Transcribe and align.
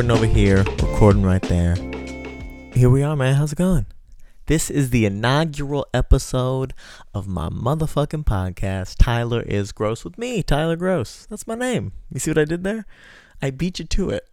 recording 0.00 0.16
over 0.16 0.34
here, 0.34 0.62
recording 0.80 1.22
right 1.22 1.42
there. 1.42 1.74
Here 2.72 2.88
we 2.88 3.02
are, 3.02 3.14
man. 3.14 3.34
How's 3.34 3.52
it 3.52 3.58
going? 3.58 3.84
This 4.46 4.70
is 4.70 4.88
the 4.88 5.04
inaugural 5.04 5.86
episode 5.92 6.72
of 7.12 7.28
my 7.28 7.50
motherfucking 7.50 8.24
podcast. 8.24 8.96
Tyler 8.98 9.42
is 9.42 9.72
Gross 9.72 10.02
with 10.02 10.16
me, 10.16 10.42
Tyler 10.42 10.76
Gross. 10.76 11.26
That's 11.28 11.46
my 11.46 11.54
name. 11.54 11.92
You 12.10 12.18
see 12.18 12.30
what 12.30 12.38
I 12.38 12.46
did 12.46 12.64
there? 12.64 12.86
I 13.42 13.50
beat 13.50 13.78
you 13.78 13.84
to 13.84 14.08
it. 14.08 14.26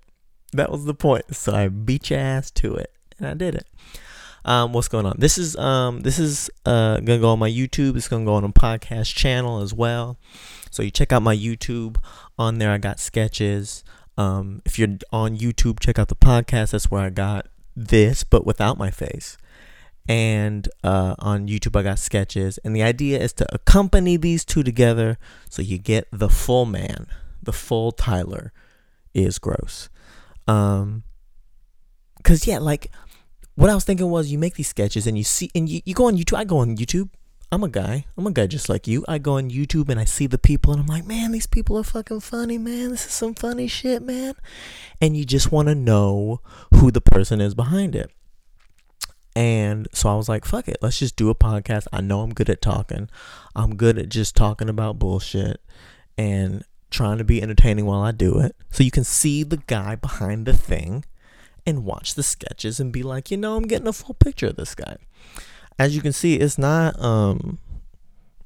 That 0.53 0.71
was 0.71 0.85
the 0.85 0.93
point. 0.93 1.35
So 1.35 1.53
I 1.53 1.67
beat 1.67 2.11
your 2.11 2.19
ass 2.19 2.49
to 2.51 2.75
it, 2.75 2.93
and 3.17 3.27
I 3.27 3.33
did 3.33 3.55
it. 3.55 3.67
Um, 4.45 4.71
what's 4.71 4.87
going 4.87 5.05
on? 5.05 5.15
This 5.17 5.37
is 5.37 5.57
um, 5.57 5.99
this 5.99 6.17
is 6.17 6.49
uh, 6.65 7.01
gonna 7.01 7.19
go 7.19 7.31
on 7.31 7.39
my 7.39 7.51
YouTube. 7.51 7.97
It's 7.97 8.07
gonna 8.07 8.23
go 8.23 8.35
on 8.35 8.45
a 8.45 8.49
podcast 8.53 9.15
channel 9.15 9.59
as 9.61 9.73
well. 9.73 10.17
So 10.71 10.81
you 10.81 10.91
check 10.91 11.11
out 11.11 11.23
my 11.23 11.35
YouTube. 11.35 11.97
On 12.39 12.57
there, 12.57 12.71
I 12.71 12.77
got 12.77 13.01
sketches. 13.01 13.83
Um, 14.17 14.61
if 14.65 14.79
you're 14.79 14.97
on 15.11 15.37
YouTube, 15.37 15.79
check 15.79 15.99
out 15.99 16.07
the 16.07 16.15
podcast. 16.15 16.71
That's 16.71 16.89
where 16.89 17.03
I 17.03 17.09
got 17.09 17.47
this, 17.75 18.23
but 18.23 18.45
without 18.45 18.77
my 18.77 18.89
face. 18.89 19.37
And 20.09 20.67
uh, 20.83 21.15
on 21.19 21.47
YouTube, 21.47 21.77
I 21.77 21.83
got 21.83 21.99
sketches. 21.99 22.57
And 22.59 22.75
the 22.75 22.81
idea 22.81 23.19
is 23.19 23.33
to 23.33 23.53
accompany 23.53 24.17
these 24.17 24.45
two 24.45 24.63
together 24.63 25.17
so 25.49 25.61
you 25.61 25.77
get 25.77 26.07
the 26.11 26.29
full 26.29 26.65
man, 26.65 27.07
the 27.43 27.53
full 27.53 27.91
Tyler 27.91 28.53
is 29.13 29.37
gross. 29.37 29.89
Um, 30.47 31.03
cause 32.23 32.47
yeah, 32.47 32.57
like 32.59 32.89
what 33.55 33.69
I 33.69 33.75
was 33.75 33.83
thinking 33.83 34.09
was 34.09 34.31
you 34.31 34.37
make 34.37 34.55
these 34.55 34.69
sketches 34.69 35.07
and 35.07 35.17
you 35.17 35.23
see, 35.23 35.51
and 35.53 35.67
you, 35.67 35.81
you 35.83 35.93
go 35.93 36.05
on 36.05 36.17
YouTube. 36.17 36.37
I 36.37 36.45
go 36.45 36.59
on 36.59 36.77
YouTube 36.77 37.09
I'm 37.49 37.63
a 37.63 37.69
guy. 37.69 38.05
I'm 38.17 38.27
a 38.27 38.31
guy 38.31 38.45
just 38.45 38.67
like 38.67 38.87
you. 38.87 39.05
I 39.07 39.19
go 39.19 39.37
on 39.37 39.49
YouTube 39.49 39.87
and 39.87 39.99
I 39.99 40.03
see 40.03 40.27
the 40.27 40.37
people 40.37 40.73
and 40.73 40.81
I'm 40.81 40.87
like, 40.87 41.05
man, 41.05 41.31
these 41.31 41.47
people 41.47 41.77
are 41.77 41.83
fucking 41.83 42.19
funny, 42.19 42.57
man. 42.57 42.89
This 42.91 43.05
is 43.05 43.13
some 43.13 43.35
funny 43.35 43.67
shit, 43.67 44.01
man. 44.01 44.33
And 44.99 45.15
you 45.15 45.23
just 45.23 45.51
want 45.51 45.69
to 45.69 45.75
know 45.75 46.41
who 46.75 46.91
the 46.91 46.99
person 46.99 47.39
is 47.39 47.55
behind 47.55 47.95
it. 47.95 48.11
And 49.33 49.87
so 49.93 50.09
I 50.09 50.15
was 50.15 50.27
like, 50.27 50.43
fuck 50.43 50.67
it. 50.67 50.77
Let's 50.81 50.99
just 50.99 51.15
do 51.15 51.29
a 51.29 51.35
podcast. 51.35 51.87
I 51.93 52.01
know 52.01 52.21
I'm 52.21 52.33
good 52.33 52.49
at 52.49 52.61
talking. 52.61 53.07
I'm 53.55 53.75
good 53.75 53.97
at 53.97 54.09
just 54.09 54.35
talking 54.35 54.67
about 54.67 54.99
bullshit 54.99 55.61
and 56.17 56.65
trying 56.89 57.17
to 57.19 57.23
be 57.23 57.41
entertaining 57.41 57.85
while 57.85 58.01
I 58.01 58.11
do 58.11 58.39
it. 58.39 58.55
So 58.71 58.83
you 58.83 58.91
can 58.91 59.03
see 59.05 59.43
the 59.43 59.57
guy 59.67 59.95
behind 59.95 60.47
the 60.47 60.53
thing 60.53 61.05
and 61.65 61.85
watch 61.85 62.15
the 62.15 62.23
sketches 62.23 62.79
and 62.79 62.91
be 62.91 63.03
like, 63.03 63.31
you 63.31 63.37
know, 63.37 63.55
I'm 63.55 63.67
getting 63.67 63.87
a 63.87 63.93
full 63.93 64.15
picture 64.15 64.47
of 64.47 64.57
this 64.57 64.75
guy 64.75 64.97
as 65.79 65.95
you 65.95 66.01
can 66.01 66.13
see, 66.13 66.35
it's 66.35 66.57
not 66.57 66.99
um, 67.01 67.59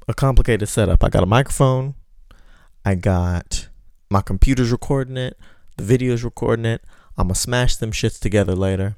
a 0.08 0.14
complicated 0.14 0.68
setup. 0.68 1.04
I 1.04 1.10
got 1.10 1.24
a 1.24 1.28
microphone, 1.28 1.96
I 2.86 2.96
got 2.96 3.70
my 4.10 4.22
computer's 4.22 4.72
recording 4.72 5.18
it, 5.18 5.38
the 5.78 5.84
video's 5.84 6.24
recording 6.24 6.66
it. 6.66 6.84
I'm 7.18 7.28
gonna 7.28 7.36
smash 7.36 7.76
them 7.76 7.92
shits 7.92 8.20
together 8.20 8.56
later. 8.56 8.96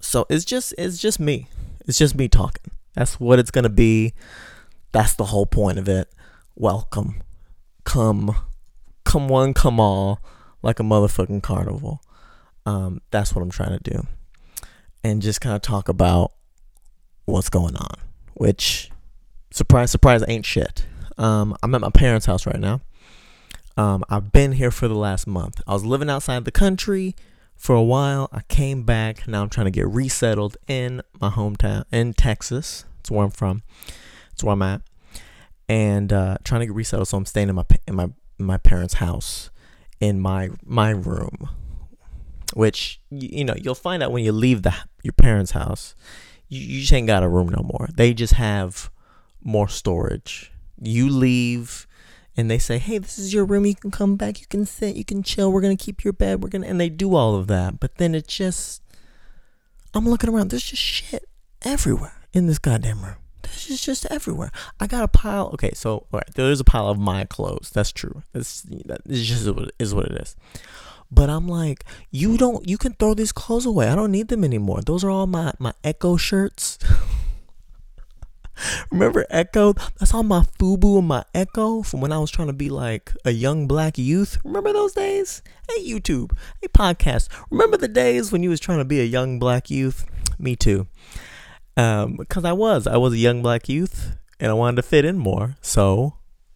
So 0.00 0.26
it's 0.30 0.44
just 0.44 0.74
it's 0.78 0.98
just 0.98 1.20
me. 1.20 1.48
It's 1.86 1.98
just 1.98 2.14
me 2.14 2.28
talking. 2.28 2.72
That's 2.94 3.20
what 3.20 3.38
it's 3.38 3.50
gonna 3.50 3.68
be. 3.68 4.14
That's 4.92 5.14
the 5.14 5.26
whole 5.26 5.46
point 5.46 5.78
of 5.78 5.88
it. 5.88 6.08
Welcome. 6.56 7.22
Come. 7.84 8.34
Come 9.04 9.28
one, 9.28 9.54
come 9.54 9.80
all, 9.80 10.20
like 10.62 10.78
a 10.78 10.82
motherfucking 10.82 11.42
carnival. 11.42 12.00
Um, 12.66 13.00
that's 13.10 13.34
what 13.34 13.42
I'm 13.42 13.50
trying 13.50 13.78
to 13.78 13.90
do. 13.90 14.06
And 15.02 15.22
just 15.22 15.40
kind 15.40 15.56
of 15.56 15.62
talk 15.62 15.88
about 15.88 16.32
what's 17.30 17.50
going 17.50 17.76
on, 17.76 17.94
which 18.34 18.90
surprise, 19.50 19.90
surprise, 19.90 20.24
ain't 20.28 20.46
shit. 20.46 20.86
Um, 21.18 21.56
I'm 21.62 21.74
at 21.74 21.80
my 21.80 21.90
parents' 21.90 22.26
house 22.26 22.46
right 22.46 22.58
now. 22.58 22.80
Um, 23.76 24.04
I've 24.08 24.32
been 24.32 24.52
here 24.52 24.70
for 24.70 24.88
the 24.88 24.94
last 24.94 25.26
month. 25.26 25.60
I 25.66 25.72
was 25.72 25.84
living 25.84 26.10
outside 26.10 26.44
the 26.44 26.50
country 26.50 27.14
for 27.56 27.74
a 27.74 27.82
while. 27.82 28.28
I 28.32 28.40
came 28.48 28.82
back. 28.82 29.26
Now 29.28 29.42
I'm 29.42 29.48
trying 29.48 29.66
to 29.66 29.70
get 29.70 29.86
resettled 29.86 30.56
in 30.66 31.02
my 31.20 31.30
hometown 31.30 31.84
in 31.92 32.14
Texas. 32.14 32.84
That's 32.96 33.10
where 33.10 33.24
I'm 33.24 33.30
from. 33.30 33.62
That's 34.30 34.44
where 34.44 34.52
I'm 34.52 34.62
at, 34.62 34.82
and 35.68 36.12
uh, 36.12 36.38
trying 36.44 36.60
to 36.60 36.66
get 36.66 36.74
resettled. 36.74 37.08
So 37.08 37.16
I'm 37.16 37.26
staying 37.26 37.48
in 37.48 37.54
my 37.54 37.64
in 37.86 37.94
my 37.94 38.10
in 38.38 38.46
my 38.46 38.56
parents' 38.56 38.94
house 38.94 39.50
in 40.00 40.18
my 40.18 40.50
my 40.64 40.90
room, 40.90 41.48
which 42.54 43.00
you 43.10 43.44
know 43.44 43.54
you'll 43.56 43.74
find 43.74 44.02
out 44.02 44.12
when 44.12 44.24
you 44.24 44.32
leave 44.32 44.62
the 44.62 44.74
your 45.02 45.12
parents' 45.12 45.52
house 45.52 45.94
you, 46.50 46.60
you 46.60 46.80
just 46.80 46.92
ain't 46.92 47.06
got 47.06 47.22
a 47.22 47.28
room 47.28 47.48
no 47.48 47.62
more. 47.62 47.88
They 47.94 48.12
just 48.12 48.34
have 48.34 48.90
more 49.42 49.68
storage. 49.68 50.52
You 50.78 51.08
leave 51.08 51.86
and 52.36 52.50
they 52.50 52.58
say, 52.58 52.78
"Hey, 52.78 52.98
this 52.98 53.18
is 53.18 53.32
your 53.32 53.44
room. 53.44 53.64
You 53.64 53.74
can 53.74 53.90
come 53.90 54.16
back. 54.16 54.40
You 54.40 54.46
can 54.46 54.66
sit. 54.66 54.96
You 54.96 55.04
can 55.04 55.22
chill. 55.22 55.50
We're 55.52 55.60
gonna 55.62 55.76
keep 55.76 56.04
your 56.04 56.12
bed. 56.12 56.42
We're 56.42 56.50
gonna," 56.50 56.66
and 56.66 56.80
they 56.80 56.88
do 56.88 57.14
all 57.14 57.36
of 57.36 57.46
that. 57.46 57.80
But 57.80 57.96
then 57.96 58.14
it 58.14 58.26
just, 58.26 58.82
I'm 59.94 60.08
looking 60.08 60.30
around. 60.30 60.50
There's 60.50 60.64
just 60.64 60.82
shit 60.82 61.24
everywhere 61.62 62.14
in 62.32 62.46
this 62.46 62.58
goddamn 62.58 63.02
room. 63.02 63.16
There's 63.42 63.66
just 63.66 63.84
just 63.84 64.06
everywhere. 64.10 64.50
I 64.78 64.86
got 64.86 65.04
a 65.04 65.08
pile. 65.08 65.50
Okay, 65.54 65.72
so 65.74 65.92
all 65.92 66.06
right, 66.12 66.34
there 66.34 66.50
is 66.50 66.60
a 66.60 66.64
pile 66.64 66.88
of 66.88 66.98
my 66.98 67.24
clothes. 67.24 67.70
That's 67.72 67.92
true. 67.92 68.22
That's 68.32 68.62
that 68.62 69.02
is 69.06 69.26
just 69.26 69.48
is 69.78 69.94
what 69.94 70.06
it 70.06 70.20
is. 70.20 70.36
But 71.10 71.28
I'm 71.28 71.48
like, 71.48 71.84
you 72.10 72.36
don't, 72.36 72.68
you 72.68 72.78
can 72.78 72.92
throw 72.94 73.14
these 73.14 73.32
clothes 73.32 73.66
away. 73.66 73.88
I 73.88 73.96
don't 73.96 74.12
need 74.12 74.28
them 74.28 74.44
anymore. 74.44 74.80
Those 74.82 75.02
are 75.02 75.10
all 75.10 75.26
my, 75.26 75.52
my 75.58 75.72
Ecko 75.82 76.16
shirts. 76.16 76.78
Remember 78.90 79.26
Ecko? 79.30 79.74
That's 79.98 80.14
all 80.14 80.22
my 80.22 80.40
FUBU 80.58 80.98
and 80.98 81.08
my 81.08 81.24
Ecko 81.34 81.82
from 81.82 82.00
when 82.00 82.12
I 82.12 82.18
was 82.18 82.30
trying 82.30 82.48
to 82.48 82.54
be 82.54 82.68
like 82.68 83.12
a 83.24 83.30
young 83.30 83.66
black 83.66 83.98
youth. 83.98 84.38
Remember 84.44 84.72
those 84.72 84.92
days? 84.92 85.42
Hey 85.68 85.84
YouTube, 85.88 86.36
hey 86.60 86.68
podcast. 86.68 87.28
Remember 87.50 87.76
the 87.76 87.88
days 87.88 88.32
when 88.32 88.42
you 88.42 88.50
was 88.50 88.60
trying 88.60 88.78
to 88.78 88.84
be 88.84 89.00
a 89.00 89.04
young 89.04 89.38
black 89.38 89.70
youth? 89.70 90.04
Me 90.38 90.56
too. 90.56 90.86
Um, 91.76 92.16
because 92.16 92.44
I 92.44 92.52
was, 92.52 92.86
I 92.86 92.96
was 92.96 93.14
a 93.14 93.18
young 93.18 93.42
black 93.42 93.68
youth, 93.68 94.16
and 94.38 94.50
I 94.50 94.54
wanted 94.54 94.76
to 94.76 94.82
fit 94.82 95.04
in 95.04 95.16
more. 95.18 95.56
So 95.62 96.14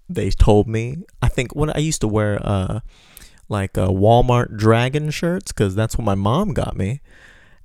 they 0.08 0.30
told 0.30 0.68
me. 0.68 0.98
I 1.22 1.28
think 1.28 1.54
when 1.54 1.70
I 1.70 1.78
used 1.78 2.00
to 2.02 2.08
wear 2.08 2.38
uh 2.42 2.80
like 3.48 3.76
uh, 3.76 3.88
Walmart 3.88 4.56
Dragon 4.56 5.10
shirts 5.10 5.52
because 5.52 5.74
that's 5.74 5.96
what 5.96 6.04
my 6.04 6.14
mom 6.14 6.54
got 6.54 6.76
me. 6.76 7.00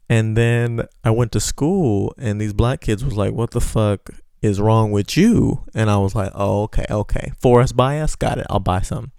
And 0.10 0.36
then 0.36 0.88
I 1.04 1.12
went 1.12 1.32
to 1.34 1.40
school, 1.40 2.14
and 2.18 2.42
these 2.42 2.54
black 2.54 2.82
kids 2.82 3.06
was 3.06 3.16
like, 3.16 3.34
"What 3.34 3.52
the 3.52 3.62
fuck 3.62 4.10
is 4.42 4.60
wrong 4.60 4.92
with 4.92 5.16
you?" 5.16 5.66
And 5.76 5.90
I 5.90 5.98
was 5.98 6.16
like, 6.16 6.32
"Oh, 6.34 6.64
okay, 6.64 6.86
okay. 6.90 7.32
For 7.40 7.62
us, 7.62 7.72
buy 7.72 8.00
us, 8.00 8.16
got 8.16 8.40
it. 8.40 8.48
I'll 8.50 8.60
buy 8.60 8.82
some." 8.82 9.12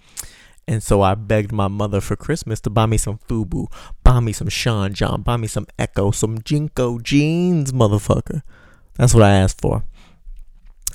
And 0.66 0.82
so 0.82 1.02
I 1.02 1.14
begged 1.14 1.52
my 1.52 1.68
mother 1.68 2.00
for 2.00 2.16
Christmas 2.16 2.60
to 2.60 2.70
buy 2.70 2.86
me 2.86 2.96
some 2.96 3.18
FUBU, 3.28 3.66
buy 4.04 4.20
me 4.20 4.32
some 4.32 4.48
Sean 4.48 4.94
John, 4.94 5.22
buy 5.22 5.36
me 5.36 5.48
some 5.48 5.66
Ecko, 5.78 6.12
some 6.12 6.38
JNCO 6.38 7.02
jeans, 7.02 7.72
motherfucker. 7.72 8.42
That's 8.94 9.14
what 9.14 9.24
I 9.24 9.30
asked 9.30 9.60
for. 9.60 9.84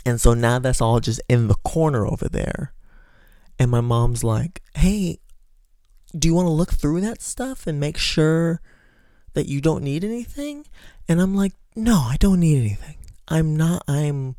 And 0.06 0.22
so 0.22 0.34
now 0.34 0.60
that's 0.60 0.82
all 0.82 1.00
just 1.00 1.22
in 1.28 1.48
the 1.48 1.56
corner 1.56 2.06
over 2.06 2.30
there. 2.30 2.74
And 3.58 3.72
my 3.72 3.82
mom's 3.82 4.24
like, 4.24 4.62
hey, 4.76 5.20
do 6.18 6.28
you 6.28 6.34
want 6.34 6.48
to 6.48 6.52
look 6.52 6.72
through 6.72 7.02
that 7.02 7.22
stuff 7.22 7.68
and 7.68 7.80
make 7.80 7.98
sure 7.98 8.62
that 9.34 9.48
you 9.48 9.62
don't 9.62 9.84
need 9.84 10.04
anything? 10.04 10.66
And 11.08 11.22
I'm 11.22 11.36
like, 11.36 11.54
no, 11.76 11.96
I 11.96 12.18
don't 12.20 12.40
need 12.40 12.60
anything. 12.60 12.98
I'm 13.28 13.56
not, 13.56 13.84
I'm, 13.88 14.36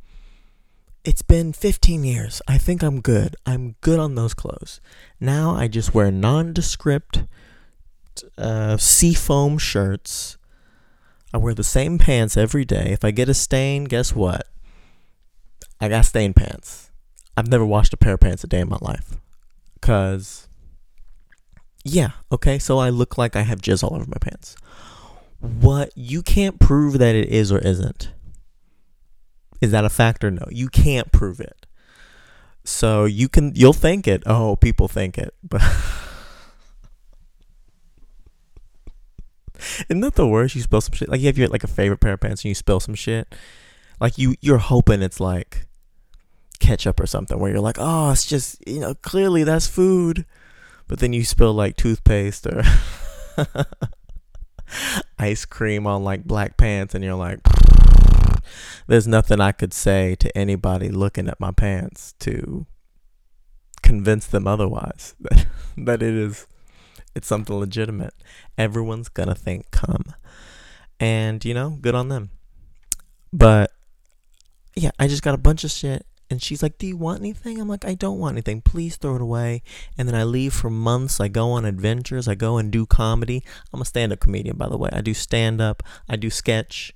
it's 1.05 1.23
been 1.23 1.53
15 1.53 2.05
years. 2.05 2.41
I 2.49 2.59
think 2.59 2.83
I'm 2.83 3.01
good. 3.01 3.37
I'm 3.45 3.77
good 3.81 3.99
on 3.99 4.15
those 4.15 4.35
clothes. 4.35 4.81
Now 5.21 5.55
I 5.55 5.69
just 5.69 5.95
wear 5.95 6.11
nondescript 6.11 7.25
uh, 8.39 8.77
seafoam 8.77 9.59
shirts. 9.59 10.39
I 11.35 11.39
wear 11.39 11.55
the 11.55 11.65
same 11.65 11.99
pants 11.99 12.37
every 12.37 12.65
day. 12.65 12.89
If 12.91 13.05
I 13.05 13.11
get 13.11 13.29
a 13.29 13.35
stain, 13.35 13.85
guess 13.85 14.15
what? 14.15 14.47
I 15.81 15.89
got 15.89 16.07
stained 16.07 16.37
pants. 16.37 16.91
I've 17.37 17.49
never 17.49 17.67
washed 17.67 17.93
a 17.93 17.99
pair 17.99 18.15
of 18.15 18.21
pants 18.21 18.45
a 18.45 18.47
day 18.47 18.61
in 18.61 18.69
my 18.69 18.79
life. 18.81 19.17
Because 19.75 20.49
yeah, 21.89 22.11
okay, 22.33 22.59
so 22.59 22.79
I 22.79 22.91
look 22.91 23.17
like 23.17 23.37
I 23.37 23.43
have 23.43 23.61
jizz 23.61 23.85
all 23.85 23.95
over 23.95 24.07
my 24.07 24.19
pants. 24.21 24.57
What 25.39 25.93
you 25.95 26.23
can't 26.23 26.59
prove 26.59 26.99
that 26.99 27.15
it 27.15 27.29
is 27.29 27.53
or 27.53 27.59
isn't. 27.59 28.11
Is 29.61 29.71
that 29.71 29.85
a 29.85 29.89
fact 29.89 30.25
or 30.25 30.31
no? 30.33 30.47
You 30.51 30.69
can't 30.69 31.13
prove 31.13 31.39
it. 31.39 31.67
So 32.65 33.05
you 33.05 33.29
can 33.29 33.53
you'll 33.55 33.73
think 33.73 34.09
it. 34.09 34.25
Oh, 34.27 34.57
people 34.57 34.89
think 34.89 35.17
it, 35.17 35.33
but 35.45 35.63
Isn't 39.89 40.01
that 40.01 40.17
the 40.17 40.27
worst? 40.27 40.57
You 40.57 40.63
spill 40.63 40.81
some 40.81 40.95
shit. 40.95 41.09
Like 41.09 41.21
you 41.21 41.27
have 41.27 41.39
your 41.39 41.49
like 41.49 41.65
a 41.65 41.69
favorite 41.69 42.01
pair 42.01 42.15
of 42.15 42.21
pants 42.21 42.43
and 42.43 42.49
you 42.49 42.55
spill 42.55 42.81
some 42.81 42.97
shit. 42.97 43.33
Like 44.01 44.19
you 44.19 44.35
you're 44.41 44.59
hoping 44.59 45.03
it's 45.03 45.21
like 45.21 45.67
ketchup 46.59 46.99
or 46.99 47.07
something 47.07 47.39
where 47.39 47.53
you're 47.53 47.61
like, 47.61 47.79
oh, 47.79 48.11
it's 48.11 48.27
just 48.27 48.67
you 48.67 48.81
know, 48.81 48.95
clearly 48.95 49.45
that's 49.45 49.69
food 49.69 50.27
but 50.89 50.99
then 50.99 51.13
you 51.13 51.25
spill 51.25 51.53
like 51.53 51.77
toothpaste 51.77 52.47
or 52.47 52.63
ice 55.19 55.45
cream 55.45 55.87
on 55.87 56.03
like 56.05 56.25
black 56.25 56.57
pants 56.57 56.95
and 56.95 57.05
you're 57.05 57.15
like 57.15 57.41
there's 58.87 59.07
nothing 59.07 59.41
I 59.41 59.53
could 59.53 59.73
say 59.73 60.15
to 60.17 60.37
anybody 60.37 60.89
looking 60.89 61.29
at 61.29 61.41
my 61.41 61.51
pants 61.53 62.15
to 62.21 62.67
convince 63.83 64.27
them 64.27 64.47
otherwise 64.47 65.15
that, 65.21 65.47
that 65.77 66.03
it 66.03 66.15
is 66.15 66.47
It's 67.15 67.27
something 67.27 67.57
legitimate. 67.57 68.15
Everyone's 68.59 69.09
gonna 69.09 69.35
think 69.35 69.71
come. 69.71 70.15
And, 71.01 71.45
you 71.45 71.55
know, 71.55 71.79
good 71.81 71.95
on 71.95 72.09
them. 72.09 72.31
But 73.33 73.71
yeah, 74.75 74.91
I 74.99 75.09
just 75.09 75.23
got 75.23 75.35
a 75.35 75.39
bunch 75.39 75.65
of 75.65 75.71
shit. 75.71 76.05
And 76.29 76.43
she's 76.43 76.63
like, 76.63 76.79
Do 76.79 76.87
you 76.87 76.97
want 76.97 77.21
anything? 77.21 77.61
I'm 77.61 77.69
like, 77.69 77.85
I 77.85 77.95
don't 77.95 78.19
want 78.19 78.35
anything. 78.35 78.61
Please 78.61 78.97
throw 78.97 79.15
it 79.17 79.23
away. 79.23 79.63
And 79.97 80.09
then 80.09 80.15
I 80.15 80.25
leave 80.25 80.53
for 80.53 80.71
months. 80.71 81.21
I 81.21 81.29
go 81.29 81.51
on 81.53 81.65
adventures. 81.65 82.27
I 82.27 82.35
go 82.35 82.59
and 82.59 82.71
do 82.71 82.85
comedy. 82.87 83.45
I'm 83.73 83.81
a 83.81 83.85
stand 83.85 84.13
up 84.13 84.21
comedian, 84.21 84.57
by 84.57 84.69
the 84.69 84.77
way. 84.77 84.91
I 84.93 85.01
do 85.01 85.15
stand 85.15 85.61
up, 85.61 85.83
I 86.09 86.17
do 86.17 86.31
sketch. 86.31 86.93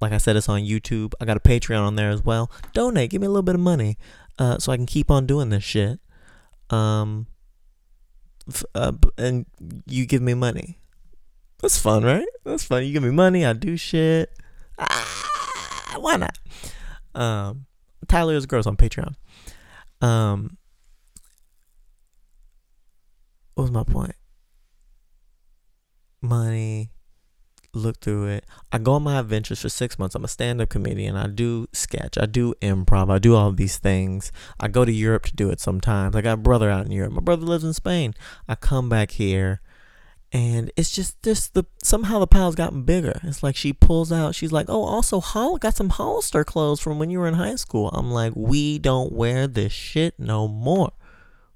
Like 0.00 0.12
I 0.12 0.18
said, 0.18 0.34
it's 0.36 0.48
on 0.48 0.62
YouTube. 0.62 1.12
I 1.20 1.24
got 1.26 1.36
a 1.36 1.40
Patreon 1.40 1.80
on 1.80 1.94
there 1.96 2.10
as 2.10 2.24
well. 2.24 2.50
Donate, 2.72 3.10
give 3.10 3.20
me 3.20 3.26
a 3.26 3.30
little 3.30 3.42
bit 3.42 3.54
of 3.54 3.60
money 3.60 3.98
uh, 4.38 4.58
so 4.58 4.72
I 4.72 4.76
can 4.76 4.86
keep 4.86 5.10
on 5.10 5.26
doing 5.26 5.50
this 5.50 5.62
shit. 5.62 6.00
Um, 6.70 7.28
f- 8.48 8.64
uh, 8.74 8.92
and 9.16 9.46
you 9.86 10.06
give 10.06 10.22
me 10.22 10.34
money. 10.34 10.78
That's 11.60 11.78
fun, 11.78 12.02
right? 12.02 12.26
That's 12.44 12.64
fun. 12.64 12.84
You 12.84 12.92
give 12.92 13.04
me 13.04 13.10
money, 13.10 13.46
I 13.46 13.52
do 13.52 13.76
shit. 13.76 14.30
Ah, 14.78 15.94
why 15.98 16.16
not? 16.16 16.36
Um, 17.14 17.66
Tyler 18.08 18.34
is 18.34 18.46
gross 18.46 18.66
on 18.66 18.76
Patreon. 18.76 19.14
Um, 20.00 20.58
what 23.54 23.62
was 23.64 23.70
my 23.70 23.84
point? 23.84 24.14
Money. 26.20 26.90
Look 27.74 28.00
through 28.00 28.26
it. 28.26 28.44
I 28.70 28.76
go 28.78 28.92
on 28.92 29.02
my 29.02 29.18
adventures 29.18 29.62
for 29.62 29.70
six 29.70 29.98
months. 29.98 30.14
I'm 30.14 30.24
a 30.24 30.28
stand-up 30.28 30.68
comedian. 30.68 31.16
I 31.16 31.26
do 31.26 31.68
sketch. 31.72 32.18
I 32.18 32.26
do 32.26 32.52
improv. 32.60 33.10
I 33.10 33.18
do 33.18 33.34
all 33.34 33.50
these 33.50 33.78
things. 33.78 34.30
I 34.60 34.68
go 34.68 34.84
to 34.84 34.92
Europe 34.92 35.24
to 35.24 35.34
do 35.34 35.48
it 35.48 35.58
sometimes. 35.58 36.14
I 36.14 36.20
got 36.20 36.34
a 36.34 36.36
brother 36.36 36.68
out 36.68 36.84
in 36.84 36.92
Europe. 36.92 37.14
My 37.14 37.22
brother 37.22 37.46
lives 37.46 37.64
in 37.64 37.72
Spain. 37.72 38.12
I 38.46 38.56
come 38.56 38.90
back 38.90 39.12
here 39.12 39.62
and 40.32 40.70
it's 40.76 40.90
just 40.90 41.22
just 41.22 41.52
the 41.52 41.64
somehow 41.82 42.18
the 42.18 42.26
pile's 42.26 42.54
gotten 42.54 42.84
bigger. 42.84 43.20
It's 43.22 43.42
like 43.42 43.54
she 43.54 43.74
pulls 43.74 44.10
out. 44.10 44.34
She's 44.34 44.50
like, 44.50 44.66
"Oh, 44.70 44.82
also, 44.82 45.20
Hol 45.20 45.58
got 45.58 45.76
some 45.76 45.90
Hollister 45.90 46.42
clothes 46.42 46.80
from 46.80 46.98
when 46.98 47.10
you 47.10 47.18
were 47.18 47.28
in 47.28 47.34
high 47.34 47.56
school." 47.56 47.90
I'm 47.90 48.10
like, 48.10 48.32
"We 48.34 48.78
don't 48.78 49.12
wear 49.12 49.46
this 49.46 49.72
shit 49.72 50.18
no 50.18 50.48
more. 50.48 50.92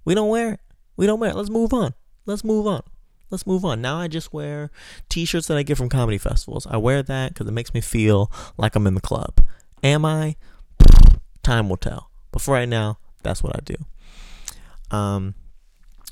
We 0.04 0.14
don't 0.14 0.28
wear 0.28 0.54
it. 0.54 0.60
We 0.96 1.06
don't 1.06 1.18
wear 1.18 1.30
it. 1.30 1.36
Let's 1.36 1.48
move 1.48 1.72
on. 1.72 1.94
Let's 2.26 2.44
move 2.44 2.66
on. 2.66 2.82
Let's 3.30 3.46
move 3.46 3.64
on." 3.64 3.80
Now 3.80 3.96
I 3.96 4.08
just 4.08 4.34
wear 4.34 4.70
T-shirts 5.08 5.46
that 5.46 5.56
I 5.56 5.62
get 5.62 5.78
from 5.78 5.88
comedy 5.88 6.18
festivals. 6.18 6.66
I 6.66 6.76
wear 6.76 7.02
that 7.02 7.32
because 7.32 7.48
it 7.48 7.52
makes 7.52 7.72
me 7.72 7.80
feel 7.80 8.30
like 8.58 8.76
I'm 8.76 8.86
in 8.86 8.94
the 8.94 9.00
club. 9.00 9.40
Am 9.82 10.04
I? 10.04 10.36
Time 11.42 11.70
will 11.70 11.78
tell. 11.78 12.10
But 12.30 12.42
for 12.42 12.52
right 12.52 12.68
now, 12.68 12.98
that's 13.22 13.42
what 13.42 13.56
I 13.56 13.60
do. 13.64 13.76
Um, 14.94 15.34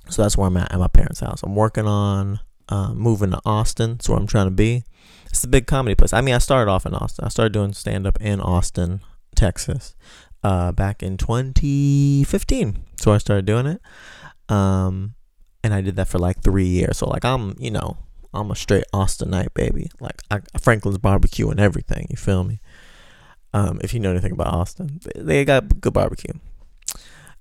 so 0.08 0.22
that's 0.22 0.38
where 0.38 0.46
I'm 0.46 0.56
at 0.56 0.72
at 0.72 0.78
my 0.78 0.88
parents' 0.88 1.20
house. 1.20 1.43
I'm 1.43 1.55
working 1.55 1.87
on 1.87 2.40
uh, 2.69 2.93
moving 2.94 3.31
to 3.31 3.40
Austin. 3.44 3.93
That's 3.93 4.08
where 4.08 4.19
I'm 4.19 4.26
trying 4.26 4.46
to 4.46 4.52
be. 4.52 4.84
It's 5.26 5.44
a 5.44 5.49
big 5.49 5.66
comedy 5.66 5.94
place. 5.94 6.12
I 6.12 6.20
mean, 6.20 6.34
I 6.34 6.38
started 6.38 6.70
off 6.70 6.87
in 6.87 6.94
Austin. 6.94 7.25
I 7.25 7.28
started 7.28 7.52
doing 7.52 7.72
stand 7.72 8.06
up 8.06 8.20
in 8.20 8.40
Austin, 8.40 9.00
Texas, 9.34 9.94
uh, 10.43 10.72
back 10.72 11.02
in 11.02 11.16
2015. 11.16 12.84
So 12.99 13.12
I 13.12 13.19
started 13.19 13.44
doing 13.44 13.66
it. 13.66 13.81
Um, 14.49 15.14
and 15.62 15.75
I 15.75 15.81
did 15.81 15.96
that 15.96 16.08
for 16.08 16.19
like 16.19 16.43
three 16.43 16.66
years. 16.66 16.99
So, 16.99 17.08
like, 17.08 17.25
I'm, 17.25 17.56
you 17.58 17.70
know, 17.70 17.96
I'm 18.32 18.50
a 18.50 18.55
straight 18.55 18.84
Austinite 18.93 19.55
baby. 19.55 19.90
Like, 19.99 20.22
I, 20.31 20.40
Franklin's 20.61 20.99
barbecue 20.99 21.49
and 21.49 21.58
everything. 21.58 22.06
You 22.11 22.16
feel 22.16 22.44
me? 22.44 22.61
Um, 23.52 23.81
if 23.82 23.94
you 23.94 24.00
know 24.00 24.11
anything 24.11 24.32
about 24.32 24.49
Austin, 24.49 25.00
they 25.16 25.44
got 25.44 25.81
good 25.81 25.93
barbecue. 25.93 26.34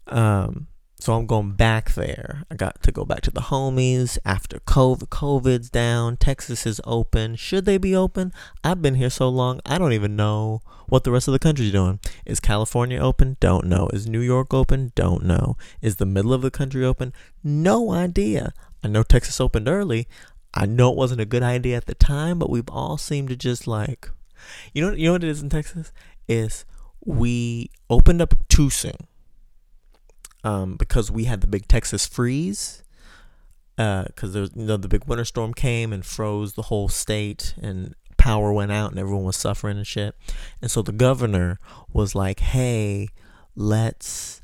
Um, 0.08 0.68
so 1.04 1.16
I'm 1.16 1.26
going 1.26 1.52
back 1.52 1.96
there. 1.96 2.46
I 2.50 2.56
got 2.56 2.82
to 2.84 2.90
go 2.90 3.04
back 3.04 3.20
to 3.24 3.32
the 3.32 3.42
homies 3.42 4.18
after 4.24 4.60
COVID. 4.60 5.10
COVID's 5.10 5.70
down. 5.70 6.16
Texas 6.16 6.66
is 6.66 6.80
open. 6.86 7.36
Should 7.36 7.66
they 7.66 7.78
be 7.78 7.94
open? 7.94 8.32
I've 8.64 8.82
been 8.82 8.96
here 8.96 9.10
so 9.10 9.28
long, 9.28 9.60
I 9.66 9.78
don't 9.78 9.92
even 9.92 10.16
know 10.16 10.62
what 10.88 11.04
the 11.04 11.12
rest 11.12 11.28
of 11.28 11.34
the 11.34 11.40
country's 11.40 11.74
doing. 11.74 12.00
Is 12.26 12.40
California 12.40 13.02
open? 13.02 13.36
Don't 13.42 13.66
know. 13.66 13.90
Is 13.92 14.08
New 14.08 14.22
York 14.22 14.54
open? 14.54 14.94
Don't 14.96 15.26
know. 15.26 15.58
Is 15.82 15.98
the 15.98 16.06
middle 16.06 16.32
of 16.32 16.42
the 16.42 16.50
country 16.50 16.86
open? 16.86 17.12
No 17.44 17.92
idea. 17.92 18.54
I 18.82 18.88
know 18.88 19.04
Texas 19.04 19.42
opened 19.42 19.68
early. 19.68 20.08
I 20.54 20.66
know 20.66 20.90
it 20.90 20.98
wasn't 20.98 21.20
a 21.20 21.26
good 21.26 21.44
idea 21.44 21.76
at 21.76 21.86
the 21.86 21.96
time, 21.96 22.40
but 22.40 22.50
we've 22.50 22.70
all 22.70 22.98
seemed 22.98 23.28
to 23.28 23.36
just 23.36 23.68
like, 23.68 24.10
you 24.72 24.82
know, 24.82 24.94
you 24.94 25.08
know 25.08 25.12
what 25.12 25.26
it 25.26 25.30
is 25.30 25.42
in 25.42 25.50
Texas 25.50 25.92
is 26.30 26.64
we 27.04 27.72
opened 27.90 28.22
up 28.22 28.36
too 28.48 28.70
soon 28.70 28.96
um, 30.44 30.75
because 30.75 31.12
we 31.12 31.25
had 31.25 31.42
the 31.42 31.48
big 31.48 31.68
Texas 31.68 32.06
freeze. 32.06 32.84
Because 33.75 34.36
uh, 34.36 34.48
you 34.56 34.66
know 34.66 34.78
the 34.78 34.88
big 34.88 35.06
winter 35.06 35.25
storm 35.25 35.54
came 35.54 35.92
and 35.92 36.06
froze 36.06 36.54
the 36.54 36.63
whole 36.63 36.90
state 36.90 37.56
and 37.60 37.95
power 38.18 38.54
went 38.54 38.72
out 38.72 38.92
and 38.92 39.00
everyone 39.00 39.25
was 39.25 39.36
suffering 39.36 39.78
and 39.78 39.88
shit. 39.88 40.16
And 40.62 40.69
so 40.69 40.81
the 40.81 40.92
governor 40.92 41.60
was 41.92 42.13
like, 42.13 42.40
"Hey, 42.40 43.10
let's 43.56 44.42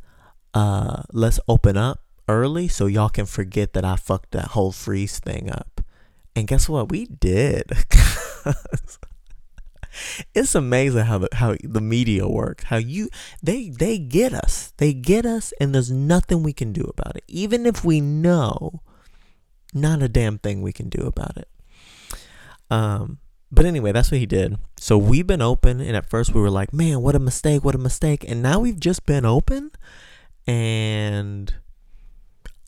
uh 0.53 1.03
let's 1.13 1.39
open 1.47 1.77
up 1.77 2.01
early 2.27 2.67
so 2.67 2.87
y'all 2.87 3.09
can 3.09 3.25
forget 3.25 3.73
that 3.73 3.85
I 3.85 3.95
fucked 3.95 4.31
that 4.31 4.49
whole 4.49 4.71
freeze 4.71 5.19
thing 5.19 5.51
up." 5.51 5.81
And 6.35 6.47
guess 6.47 6.67
what? 6.67 6.89
We 6.89 7.05
did. 7.05 7.71
it's 10.33 10.55
amazing 10.55 11.05
how 11.05 11.19
the 11.19 11.29
how 11.33 11.55
the 11.63 11.81
media 11.81 12.27
works. 12.27 12.65
How 12.65 12.77
you 12.77 13.09
they 13.41 13.69
they 13.69 13.97
get 13.97 14.33
us. 14.33 14.73
They 14.77 14.93
get 14.93 15.25
us 15.25 15.53
and 15.59 15.73
there's 15.73 15.91
nothing 15.91 16.43
we 16.43 16.53
can 16.53 16.73
do 16.73 16.83
about 16.83 17.15
it. 17.15 17.23
Even 17.27 17.65
if 17.65 17.83
we 17.83 18.01
know 18.01 18.81
not 19.73 20.01
a 20.01 20.09
damn 20.09 20.39
thing 20.39 20.61
we 20.61 20.73
can 20.73 20.89
do 20.89 21.05
about 21.05 21.37
it. 21.37 21.47
Um 22.69 23.19
but 23.51 23.65
anyway, 23.65 23.91
that's 23.91 24.11
what 24.11 24.19
he 24.19 24.27
did. 24.27 24.57
So 24.77 24.97
we've 24.97 25.25
been 25.25 25.41
open 25.41 25.81
and 25.81 25.95
at 25.95 26.07
first 26.09 26.35
we 26.35 26.41
were 26.41 26.51
like, 26.51 26.71
"Man, 26.71 27.01
what 27.01 27.15
a 27.15 27.19
mistake, 27.19 27.63
what 27.63 27.73
a 27.73 27.79
mistake." 27.79 28.23
And 28.27 28.43
now 28.43 28.59
we've 28.59 28.79
just 28.79 29.07
been 29.07 29.25
open 29.25 29.71
and 30.45 31.53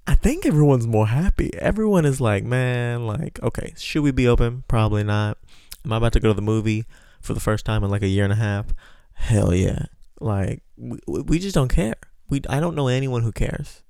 I 0.07 0.15
think 0.15 0.45
everyone's 0.45 0.87
more 0.87 1.07
happy. 1.07 1.51
Everyone 1.57 2.05
is 2.05 2.19
like, 2.19 2.43
man, 2.43 3.05
like, 3.05 3.41
okay, 3.41 3.73
should 3.77 4.03
we 4.03 4.11
be 4.11 4.27
open? 4.27 4.63
Probably 4.67 5.03
not. 5.03 5.37
Am 5.85 5.93
I 5.93 5.97
about 5.97 6.13
to 6.13 6.19
go 6.19 6.29
to 6.29 6.33
the 6.33 6.41
movie? 6.41 6.85
For 7.21 7.33
the 7.33 7.39
first 7.39 7.65
time 7.65 7.83
in 7.83 7.89
like 7.89 8.01
a 8.01 8.07
year 8.07 8.23
and 8.23 8.33
a 8.33 8.37
half, 8.37 8.67
hell 9.13 9.53
yeah. 9.53 9.85
Like 10.19 10.63
we, 10.77 10.99
we 11.07 11.39
just 11.39 11.55
don't 11.55 11.69
care. 11.69 11.95
We 12.29 12.41
I 12.49 12.59
don't 12.59 12.75
know 12.75 12.87
anyone 12.87 13.23
who 13.23 13.31
cares. 13.31 13.83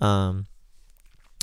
Um 0.00 0.46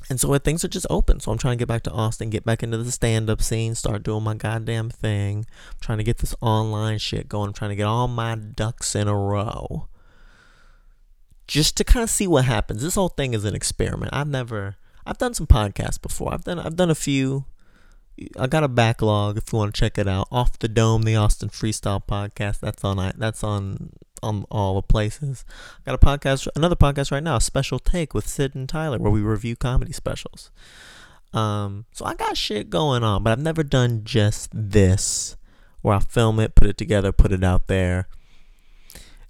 and 0.10 0.20
so 0.20 0.36
things 0.40 0.66
are 0.66 0.70
just 0.70 0.88
open. 0.90 1.20
So 1.20 1.32
I'm 1.32 1.38
trying 1.38 1.58
to 1.58 1.62
get 1.62 1.68
back 1.68 1.84
to 1.84 1.92
Austin, 1.92 2.32
get 2.32 2.44
back 2.44 2.64
into 2.64 2.78
the 2.78 2.92
stand 2.92 3.30
up 3.30 3.42
scene, 3.42 3.76
start 3.76 4.02
doing 4.02 4.24
my 4.24 4.34
goddamn 4.34 4.90
thing. 4.90 5.46
I'm 5.70 5.78
trying 5.82 6.00
to 6.00 6.04
get 6.04 6.18
this 6.18 6.34
online 6.42 6.98
shit 6.98 7.30
going. 7.30 7.50
I'm 7.50 7.54
trying 7.54 7.70
to 7.70 7.76
get 7.76 7.86
all 7.86 8.08
my 8.08 8.36
ducks 8.36 8.96
in 8.96 9.08
a 9.08 9.16
row. 9.16 9.88
Just 11.48 11.78
to 11.78 11.84
kind 11.84 12.04
of 12.04 12.10
see 12.10 12.28
what 12.28 12.46
happens. 12.46 12.82
This 12.82 12.96
whole 12.96 13.10
thing 13.10 13.34
is 13.34 13.46
an 13.46 13.56
experiment. 13.56 14.14
I've 14.14 14.28
never 14.28 14.78
I've 15.06 15.18
done 15.18 15.34
some 15.34 15.48
podcasts 15.48 16.02
before. 16.02 16.34
I've 16.34 16.44
done 16.44 16.60
I've 16.60 16.76
done 16.76 16.90
a 16.90 16.96
few 16.96 17.46
I 18.38 18.48
got 18.48 18.64
a 18.64 18.68
backlog 18.68 19.38
if 19.38 19.52
you 19.52 19.60
want 19.60 19.74
to 19.74 19.80
check 19.80 19.98
it 19.98 20.08
out. 20.08 20.28
Off 20.32 20.60
the 20.60 20.68
Dome, 20.68 21.04
the 21.04 21.16
Austin 21.16 21.50
Freestyle 21.50 22.04
Podcast. 22.06 22.60
That's 22.60 22.84
on 22.84 23.14
that's 23.18 23.44
on 23.44 23.92
on 24.22 24.46
all 24.52 24.76
the 24.76 24.82
places. 24.82 25.46
I 25.80 25.92
got 25.92 25.96
a 25.96 26.06
podcast, 26.06 26.48
another 26.56 26.76
podcast 26.76 27.12
right 27.12 27.24
now, 27.24 27.38
a 27.38 27.42
special 27.42 27.80
take 27.80 28.14
with 28.14 28.28
Sid 28.28 28.56
and 28.56 28.68
Tyler, 28.68 28.98
where 28.98 29.12
we 29.12 29.22
review 29.22 29.56
comedy 29.56 29.94
specials. 29.94 30.52
Um, 31.34 31.86
so 31.94 32.06
I 32.06 32.16
got 32.16 32.36
shit 32.36 32.70
going 32.70 33.04
on, 33.04 33.24
but 33.24 33.32
I've 33.32 33.40
never 33.40 33.64
done 33.64 34.02
just 34.04 34.50
this, 34.54 35.38
where 35.82 35.96
I 35.96 36.00
film 36.00 36.40
it, 36.40 36.56
put 36.56 36.68
it 36.68 36.78
together, 36.78 37.12
put 37.12 37.32
it 37.32 37.44
out 37.44 37.68
there. 37.68 38.08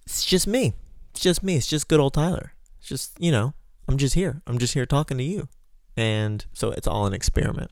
It's 0.05 0.25
just 0.25 0.47
me. 0.47 0.73
It's 1.11 1.21
just 1.21 1.43
me. 1.43 1.57
It's 1.57 1.67
just 1.67 1.87
good 1.87 1.99
old 1.99 2.13
Tyler. 2.13 2.53
It's 2.79 2.87
just 2.87 3.11
you 3.19 3.31
know, 3.31 3.53
I'm 3.87 3.97
just 3.97 4.15
here. 4.15 4.41
I'm 4.47 4.57
just 4.57 4.73
here 4.73 4.85
talking 4.85 5.17
to 5.17 5.23
you, 5.23 5.47
and 5.95 6.45
so 6.53 6.71
it's 6.71 6.87
all 6.87 7.05
an 7.05 7.13
experiment 7.13 7.71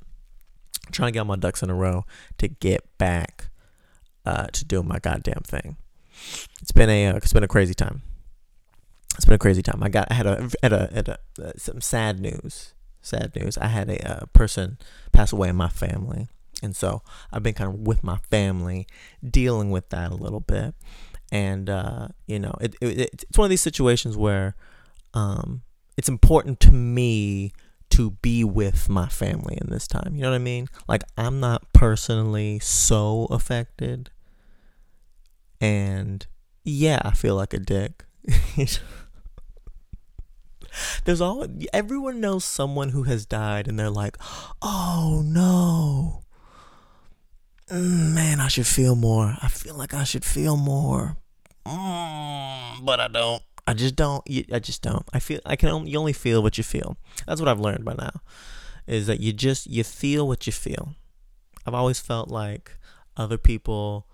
trying 0.91 1.07
to 1.07 1.11
get 1.11 1.25
my 1.25 1.35
ducks 1.35 1.63
in 1.63 1.69
a 1.69 1.75
row 1.75 2.05
to 2.37 2.47
get 2.47 2.85
back 2.97 3.49
uh, 4.25 4.47
to 4.47 4.65
doing 4.65 4.87
my 4.87 4.99
goddamn 4.99 5.43
thing. 5.45 5.77
It's 6.61 6.71
been 6.71 6.89
a 6.89 7.07
uh, 7.07 7.15
it's 7.17 7.33
been 7.33 7.43
a 7.43 7.47
crazy 7.47 7.73
time. 7.73 8.01
It's 9.15 9.25
been 9.25 9.35
a 9.35 9.39
crazy 9.39 9.61
time. 9.61 9.81
I 9.81 9.89
got 9.89 10.07
I 10.11 10.15
had 10.15 10.27
a 10.27 10.49
had 10.61 10.73
a, 10.73 10.89
had 10.93 11.09
a 11.09 11.19
uh, 11.43 11.51
some 11.57 11.81
sad 11.81 12.19
news. 12.19 12.73
Sad 13.01 13.35
news. 13.35 13.57
I 13.57 13.67
had 13.67 13.89
a 13.89 14.09
uh, 14.09 14.25
person 14.33 14.77
pass 15.13 15.31
away 15.31 15.47
in 15.49 15.55
my 15.55 15.69
family, 15.69 16.27
and 16.61 16.75
so 16.75 17.03
I've 17.31 17.43
been 17.43 17.53
kind 17.53 17.73
of 17.73 17.79
with 17.79 18.03
my 18.03 18.17
family 18.29 18.85
dealing 19.27 19.71
with 19.71 19.89
that 19.89 20.11
a 20.11 20.15
little 20.15 20.41
bit. 20.41 20.75
And 21.31 21.69
uh, 21.69 22.09
you 22.25 22.39
know, 22.39 22.53
it, 22.59 22.75
it, 22.81 23.09
it's 23.29 23.37
one 23.37 23.45
of 23.45 23.49
these 23.49 23.61
situations 23.61 24.17
where 24.17 24.55
um, 25.13 25.61
it's 25.95 26.09
important 26.09 26.59
to 26.61 26.71
me 26.71 27.53
to 27.91 28.11
be 28.11 28.43
with 28.43 28.89
my 28.89 29.07
family 29.07 29.57
in 29.59 29.69
this 29.69 29.87
time. 29.87 30.15
You 30.15 30.21
know 30.21 30.31
what 30.31 30.35
I 30.35 30.39
mean? 30.39 30.67
Like 30.87 31.03
I'm 31.17 31.39
not 31.39 31.71
personally 31.73 32.59
so 32.59 33.27
affected. 33.29 34.09
And 35.59 36.25
yeah, 36.63 36.99
I 37.03 37.11
feel 37.11 37.35
like 37.35 37.53
a 37.53 37.59
dick. 37.59 38.03
There's 41.05 41.21
all 41.21 41.45
everyone 41.73 42.19
knows 42.19 42.45
someone 42.45 42.89
who 42.89 43.03
has 43.03 43.25
died, 43.25 43.67
and 43.67 43.79
they're 43.79 43.89
like, 43.89 44.17
"Oh 44.61 45.23
no, 45.25 46.23
mm, 47.71 48.13
man, 48.13 48.39
I 48.39 48.47
should 48.47 48.67
feel 48.67 48.95
more. 48.95 49.37
I 49.41 49.47
feel 49.47 49.75
like 49.75 49.93
I 49.93 50.03
should 50.03 50.25
feel 50.25 50.57
more, 50.57 51.17
mm, 51.65 52.85
but 52.85 52.99
I 52.99 53.07
don't. 53.07 53.41
I 53.67 53.73
just 53.73 53.95
don't. 53.95 54.23
I 54.51 54.59
just 54.59 54.81
don't. 54.81 55.05
I 55.13 55.19
feel 55.19 55.41
I 55.45 55.55
can 55.57 55.69
only 55.69 55.91
you 55.91 55.99
only 55.99 56.13
feel 56.13 56.41
what 56.41 56.57
you 56.57 56.63
feel. 56.63 56.97
That's 57.27 57.41
what 57.41 57.49
I've 57.49 57.59
learned 57.59 57.85
by 57.85 57.95
now, 57.95 58.21
is 58.87 59.07
that 59.07 59.19
you 59.19 59.33
just 59.33 59.67
you 59.67 59.83
feel 59.83 60.27
what 60.27 60.47
you 60.47 60.53
feel. 60.53 60.95
I've 61.65 61.73
always 61.73 61.99
felt 61.99 62.29
like 62.29 62.77
other 63.17 63.37
people 63.37 64.07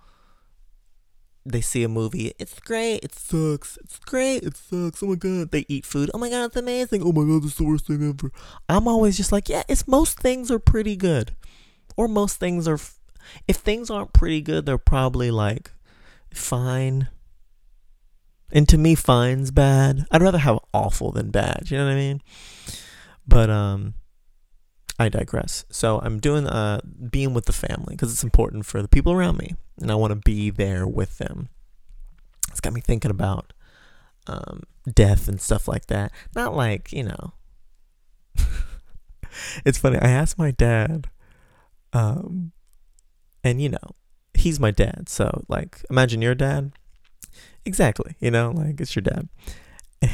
they 1.46 1.60
see 1.60 1.82
a 1.82 1.88
movie, 1.88 2.32
it's 2.38 2.58
great, 2.60 3.00
it 3.04 3.14
sucks, 3.14 3.76
it's 3.84 3.98
great, 3.98 4.42
it 4.42 4.56
sucks, 4.56 5.02
oh 5.02 5.08
my 5.08 5.14
god. 5.14 5.50
They 5.50 5.66
eat 5.68 5.84
food, 5.84 6.10
oh 6.14 6.18
my 6.18 6.30
god, 6.30 6.46
it's 6.46 6.56
amazing, 6.56 7.02
oh 7.02 7.12
my 7.12 7.22
god, 7.22 7.44
it's 7.44 7.56
the 7.56 7.64
worst 7.64 7.86
thing 7.86 8.08
ever. 8.08 8.32
I'm 8.68 8.88
always 8.88 9.16
just 9.16 9.30
like, 9.30 9.48
yeah, 9.48 9.62
it's 9.68 9.86
most 9.86 10.18
things 10.18 10.50
are 10.50 10.58
pretty 10.58 10.96
good. 10.96 11.32
Or 11.96 12.08
most 12.08 12.40
things 12.40 12.66
are, 12.66 12.78
if 13.46 13.56
things 13.56 13.90
aren't 13.90 14.14
pretty 14.14 14.40
good, 14.40 14.64
they're 14.64 14.78
probably 14.78 15.30
like 15.30 15.70
fine. 16.32 17.08
And 18.54 18.66
to 18.68 18.78
me, 18.78 18.94
fine's 18.94 19.50
bad. 19.50 20.06
I'd 20.10 20.22
rather 20.22 20.38
have 20.38 20.60
awful 20.72 21.10
than 21.12 21.30
bad, 21.30 21.70
you 21.70 21.76
know 21.76 21.84
what 21.84 21.92
I 21.92 21.96
mean? 21.96 22.22
But, 23.26 23.50
um, 23.50 23.94
I 24.98 25.08
digress. 25.08 25.64
So 25.70 26.00
I'm 26.02 26.20
doing 26.20 26.46
uh 26.46 26.80
being 27.10 27.34
with 27.34 27.46
the 27.46 27.52
family 27.52 27.94
because 27.94 28.12
it's 28.12 28.24
important 28.24 28.64
for 28.66 28.80
the 28.80 28.88
people 28.88 29.12
around 29.12 29.38
me, 29.38 29.56
and 29.80 29.90
I 29.90 29.96
want 29.96 30.12
to 30.12 30.20
be 30.24 30.50
there 30.50 30.86
with 30.86 31.18
them. 31.18 31.48
It's 32.50 32.60
got 32.60 32.72
me 32.72 32.80
thinking 32.80 33.10
about 33.10 33.52
um, 34.26 34.62
death 34.92 35.28
and 35.28 35.40
stuff 35.40 35.66
like 35.66 35.86
that. 35.86 36.12
Not 36.34 36.54
like 36.54 36.92
you 36.92 37.04
know. 37.04 37.32
it's 39.64 39.78
funny. 39.78 39.98
I 39.98 40.10
asked 40.10 40.38
my 40.38 40.52
dad, 40.52 41.10
um, 41.92 42.52
and 43.42 43.60
you 43.60 43.70
know, 43.70 43.96
he's 44.34 44.60
my 44.60 44.70
dad. 44.70 45.08
So 45.08 45.44
like, 45.48 45.84
imagine 45.90 46.22
your 46.22 46.36
dad. 46.36 46.72
Exactly. 47.66 48.16
You 48.20 48.30
know, 48.30 48.50
like 48.50 48.80
it's 48.80 48.94
your 48.94 49.02
dad, 49.02 49.28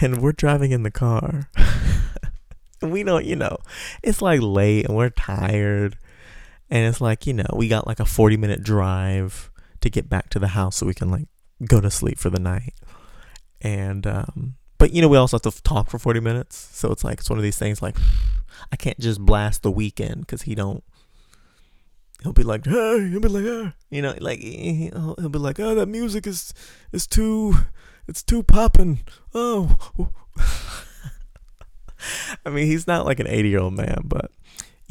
and 0.01 0.23
we're 0.23 0.33
driving 0.33 0.73
in 0.73 0.83
the 0.83 0.91
car. 0.91 1.51
we 2.83 3.03
don't, 3.03 3.25
you 3.25 3.37
know, 3.37 3.59
it's 4.03 4.23
like 4.23 4.41
late 4.41 4.87
and 4.87 4.97
we're 4.97 5.11
tired. 5.11 5.97
And 6.71 6.87
it's 6.87 7.01
like, 7.01 7.27
you 7.27 7.35
know, 7.35 7.47
we 7.53 7.69
got 7.69 7.87
like 7.87 8.01
a 8.01 8.05
40 8.05 8.37
minute 8.37 8.63
drive 8.63 9.51
to 9.81 9.91
get 9.91 10.09
back 10.09 10.31
to 10.31 10.39
the 10.39 10.49
house 10.49 10.77
so 10.77 10.87
we 10.87 10.95
can 10.95 11.11
like 11.11 11.27
go 11.67 11.81
to 11.81 11.91
sleep 11.91 12.19
for 12.19 12.31
the 12.31 12.39
night. 12.39 12.75
And, 13.61 14.07
um, 14.07 14.55
but 14.79 14.93
you 14.93 15.03
know, 15.03 15.09
we 15.09 15.19
also 15.19 15.37
have 15.37 15.55
to 15.55 15.63
talk 15.63 15.91
for 15.91 15.99
40 15.99 16.21
minutes. 16.21 16.57
So 16.73 16.91
it's 16.93 17.05
like, 17.05 17.21
it's 17.21 17.31
one 17.31 17.39
of 17.39 17.43
these 17.43 17.59
things 17.59 17.83
like, 17.83 17.97
I 18.73 18.77
can't 18.77 18.99
just 18.99 19.21
blast 19.21 19.63
the 19.63 19.73
Weeknd 19.73 20.21
because 20.21 20.43
he 20.43 20.55
don't, 20.55 20.85
he'll 22.23 22.33
be 22.33 22.43
like, 22.43 22.67
hey, 22.67 23.09
he'll 23.09 23.21
be 23.21 23.29
like, 23.29 23.73
you 23.91 24.03
know, 24.03 24.15
like, 24.21 24.41
he'll, 24.41 25.15
he'll 25.19 25.29
be 25.29 25.39
like, 25.39 25.61
oh, 25.61 25.75
that 25.75 25.87
music 25.87 26.27
is, 26.27 26.53
is 26.93 27.07
too, 27.07 27.55
it's 28.09 28.23
too 28.23 28.43
popping. 28.43 29.01
Oh. 29.35 29.77
I 32.47 32.51
mean, 32.51 32.67
he's 32.67 32.87
not 32.87 33.07
like 33.07 33.21
an 33.21 33.27
80 33.27 33.49
year 33.49 33.61
old 33.61 33.75
man, 33.75 34.03
but 34.05 34.31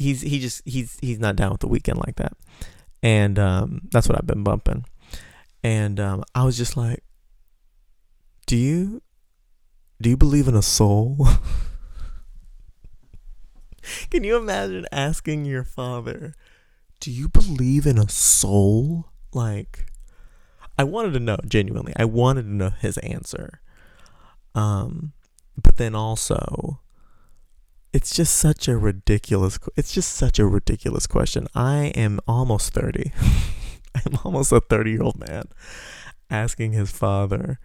he's 0.00 0.22
he 0.22 0.40
just 0.40 0.62
he's 0.64 0.98
he's 1.00 1.18
not 1.18 1.36
down 1.36 1.50
with 1.50 1.60
the 1.60 1.68
Weeknd 1.68 2.04
like 2.04 2.16
that, 2.16 2.32
and 3.02 3.38
um, 3.38 3.82
that's 3.92 4.08
what 4.08 4.18
I've 4.18 4.26
been 4.26 4.42
bumping. 4.42 4.86
And 5.62 6.00
um, 6.00 6.24
I 6.34 6.44
was 6.44 6.56
just 6.56 6.76
like, 6.76 7.04
do 8.46 8.56
you 8.56 9.02
do 10.00 10.08
you 10.08 10.16
believe 10.16 10.48
in 10.48 10.56
a 10.56 10.62
soul? 10.62 11.28
Can 14.10 14.24
you 14.24 14.36
imagine 14.36 14.86
asking 14.92 15.44
your 15.44 15.64
father, 15.64 16.34
do 17.00 17.10
you 17.10 17.28
believe 17.28 17.86
in 17.86 17.98
a 17.98 18.08
soul? 18.08 19.06
Like, 19.32 19.90
I 20.78 20.84
wanted 20.84 21.14
to 21.14 21.20
know 21.20 21.38
genuinely. 21.46 21.92
I 21.96 22.04
wanted 22.04 22.42
to 22.42 22.54
know 22.54 22.70
his 22.70 22.98
answer. 22.98 23.60
Um, 24.54 25.12
but 25.60 25.76
then 25.76 25.94
also, 25.94 26.80
it's 27.92 28.14
just 28.14 28.36
such 28.36 28.68
a 28.68 28.76
ridiculous 28.76 29.58
it's 29.76 29.92
just 29.92 30.12
such 30.12 30.38
a 30.38 30.46
ridiculous 30.46 31.06
question 31.06 31.46
i 31.54 31.86
am 31.96 32.20
almost 32.26 32.72
30 32.72 33.12
i'm 33.94 34.18
almost 34.24 34.52
a 34.52 34.60
30 34.60 34.90
year 34.90 35.02
old 35.02 35.18
man 35.18 35.44
asking 36.30 36.72
his 36.72 36.90
father 36.90 37.58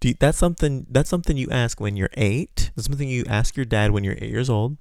do 0.00 0.08
you, 0.08 0.14
that's 0.18 0.38
something 0.38 0.86
that's 0.90 1.08
something 1.08 1.36
you 1.36 1.48
ask 1.50 1.80
when 1.80 1.96
you're 1.96 2.10
eight 2.14 2.70
that's 2.76 2.86
something 2.86 3.08
you 3.08 3.24
ask 3.28 3.56
your 3.56 3.64
dad 3.64 3.92
when 3.92 4.04
you're 4.04 4.16
eight 4.18 4.30
years 4.30 4.50
old 4.50 4.76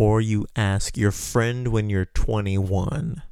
or 0.00 0.18
you 0.18 0.46
ask 0.56 0.96
your 0.96 1.10
friend 1.10 1.68
when 1.68 1.90
you're 1.90 2.06
21 2.06 3.22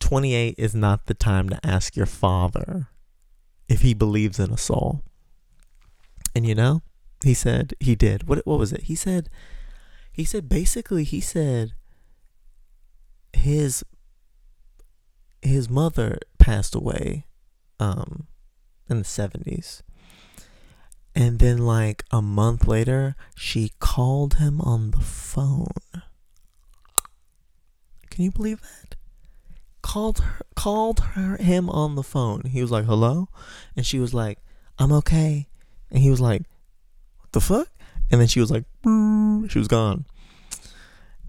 28 0.00 0.56
is 0.58 0.74
not 0.74 1.06
the 1.06 1.14
time 1.14 1.48
to 1.48 1.60
ask 1.64 1.94
your 1.94 2.04
father 2.04 2.88
if 3.68 3.82
he 3.82 3.94
believes 3.94 4.40
in 4.40 4.50
a 4.50 4.58
soul. 4.58 5.04
And 6.34 6.44
you 6.44 6.56
know 6.56 6.82
he 7.22 7.32
said 7.32 7.74
he 7.78 7.94
did. 7.94 8.26
What 8.26 8.44
what 8.44 8.58
was 8.58 8.72
it? 8.72 8.82
He 8.82 8.96
said 8.96 9.30
he 10.10 10.24
said 10.24 10.48
basically 10.48 11.04
he 11.04 11.20
said 11.20 11.74
his 13.32 13.84
his 15.42 15.70
mother 15.70 16.18
passed 16.40 16.74
away 16.74 17.24
um 17.78 18.26
in 18.90 18.98
the 18.98 19.04
70s 19.04 19.82
and 21.18 21.38
then 21.38 21.58
like 21.58 22.04
a 22.10 22.22
month 22.22 22.66
later 22.66 23.14
she 23.36 23.72
called 23.78 24.34
him 24.34 24.60
on 24.62 24.92
the 24.92 25.00
phone 25.00 25.66
can 28.10 28.24
you 28.24 28.30
believe 28.30 28.60
that 28.60 28.94
called 29.82 30.20
her 30.20 30.46
called 30.54 31.00
her 31.00 31.36
him 31.36 31.68
on 31.68 31.94
the 31.94 32.02
phone 32.02 32.42
he 32.46 32.62
was 32.62 32.70
like 32.70 32.86
hello 32.86 33.28
and 33.76 33.84
she 33.84 33.98
was 33.98 34.14
like 34.14 34.38
i'm 34.78 34.92
okay 34.92 35.46
and 35.90 36.00
he 36.02 36.10
was 36.10 36.20
like 36.20 36.42
what 37.18 37.32
the 37.32 37.40
fuck 37.40 37.68
and 38.10 38.20
then 38.20 38.28
she 38.28 38.40
was 38.40 38.50
like, 38.50 38.64
she 38.84 39.58
was 39.58 39.68
gone. 39.68 40.06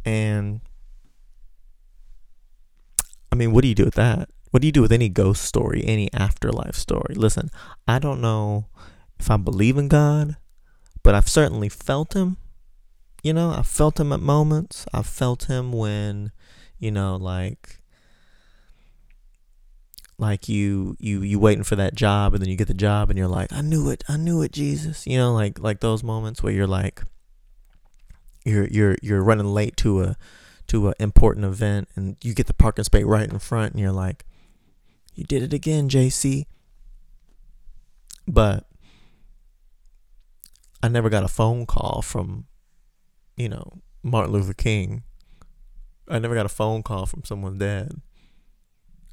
And 0.06 0.62
I 3.32 3.36
mean, 3.36 3.52
what 3.52 3.62
do 3.62 3.68
you 3.68 3.76
do 3.76 3.86
with 3.86 3.96
that? 3.96 4.30
What 4.52 4.62
do 4.62 4.68
you 4.68 4.72
do 4.72 4.82
with 4.82 4.92
any 4.92 5.10
ghost 5.10 5.44
story, 5.44 5.84
any 5.86 6.12
afterlife 6.14 6.76
story? 6.76 7.16
Listen, 7.16 7.52
I 7.88 8.00
don't 8.00 8.22
know 8.22 8.66
if 9.20 9.30
I 9.30 9.38
believe 9.38 9.78
in 9.78 9.88
God, 9.88 10.38
but 11.04 11.16
I've 11.16 11.30
certainly 11.30 11.70
felt 11.70 12.14
him. 12.14 12.38
You 13.22 13.34
know, 13.34 13.52
I 13.52 13.64
felt 13.64 14.00
him 14.00 14.14
at 14.14 14.22
moments. 14.22 14.86
I 14.94 15.02
felt 15.02 15.46
him 15.46 15.74
when, 15.74 16.32
you 16.78 16.92
know, 16.92 17.18
like 17.18 17.80
like 20.20 20.50
you 20.50 20.96
you 21.00 21.22
you 21.22 21.40
waiting 21.40 21.64
for 21.64 21.76
that 21.78 21.96
job 21.96 22.34
and 22.34 22.44
then 22.44 22.50
you 22.50 22.58
get 22.58 22.68
the 22.68 22.74
job 22.74 23.10
and 23.10 23.18
you're 23.18 23.28
like 23.28 23.52
i 23.54 23.62
knew 23.62 23.90
it 23.90 24.04
i 24.10 24.18
knew 24.18 24.42
it 24.42 24.52
jesus 24.52 25.08
you 25.08 25.18
know 25.18 25.34
like 25.34 25.58
like 25.60 25.80
those 25.80 26.04
moments 26.04 26.44
where 26.44 26.52
you're 26.52 26.68
like 26.68 27.02
you're 28.44 28.68
you're 28.68 28.98
you're 29.02 29.24
running 29.24 29.46
late 29.46 29.78
to 29.78 30.04
a 30.04 30.18
to 30.68 30.90
an 30.90 30.94
important 31.00 31.46
event 31.46 31.88
and 31.96 32.18
you 32.22 32.34
get 32.34 32.48
the 32.48 32.54
parking 32.54 32.84
space 32.84 33.06
right 33.06 33.32
in 33.32 33.40
front 33.40 33.72
and 33.72 33.82
you're 33.82 33.94
like 33.94 34.26
you 35.16 35.24
did 35.24 35.42
it 35.42 35.54
again 35.54 35.88
jc 35.88 36.46
but 38.28 38.69
i 40.82 40.88
never 40.88 41.10
got 41.10 41.24
a 41.24 41.28
phone 41.28 41.66
call 41.66 42.02
from 42.02 42.46
you 43.36 43.50
know 43.50 43.82
martin 44.04 44.34
luther 44.34 44.54
king 44.54 45.04
i 46.08 46.20
never 46.20 46.36
got 46.36 46.46
a 46.46 46.50
phone 46.50 46.84
call 46.84 47.06
from 47.06 47.24
someone's 47.24 47.60
dad 47.60 48.02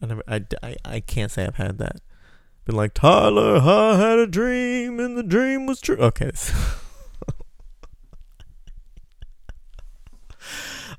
I 0.02 0.06
never, 0.06 0.22
I, 0.28 0.44
I, 0.62 0.76
I 0.84 1.00
can't 1.00 1.32
say 1.32 1.44
I've 1.46 1.56
had 1.56 1.78
that. 1.78 1.96
Been 2.64 2.76
like, 2.76 2.94
Tyler, 2.94 3.58
I 3.58 3.96
had 3.96 4.18
a 4.18 4.26
dream 4.26 4.98
and 5.00 5.16
the 5.16 5.22
dream 5.22 5.66
was 5.66 5.80
true. 5.80 5.96
Okay. 5.96 6.32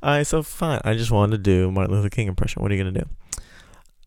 Alright, 0.03 0.27
so 0.27 0.43
fine. 0.43 0.79
I 0.83 0.93
just 0.93 1.11
wanted 1.11 1.37
to 1.37 1.43
do 1.43 1.71
Martin 1.71 1.95
Luther 1.95 2.09
King 2.09 2.27
impression. 2.27 2.61
What 2.61 2.71
are 2.71 2.75
you 2.75 2.83
gonna 2.83 3.05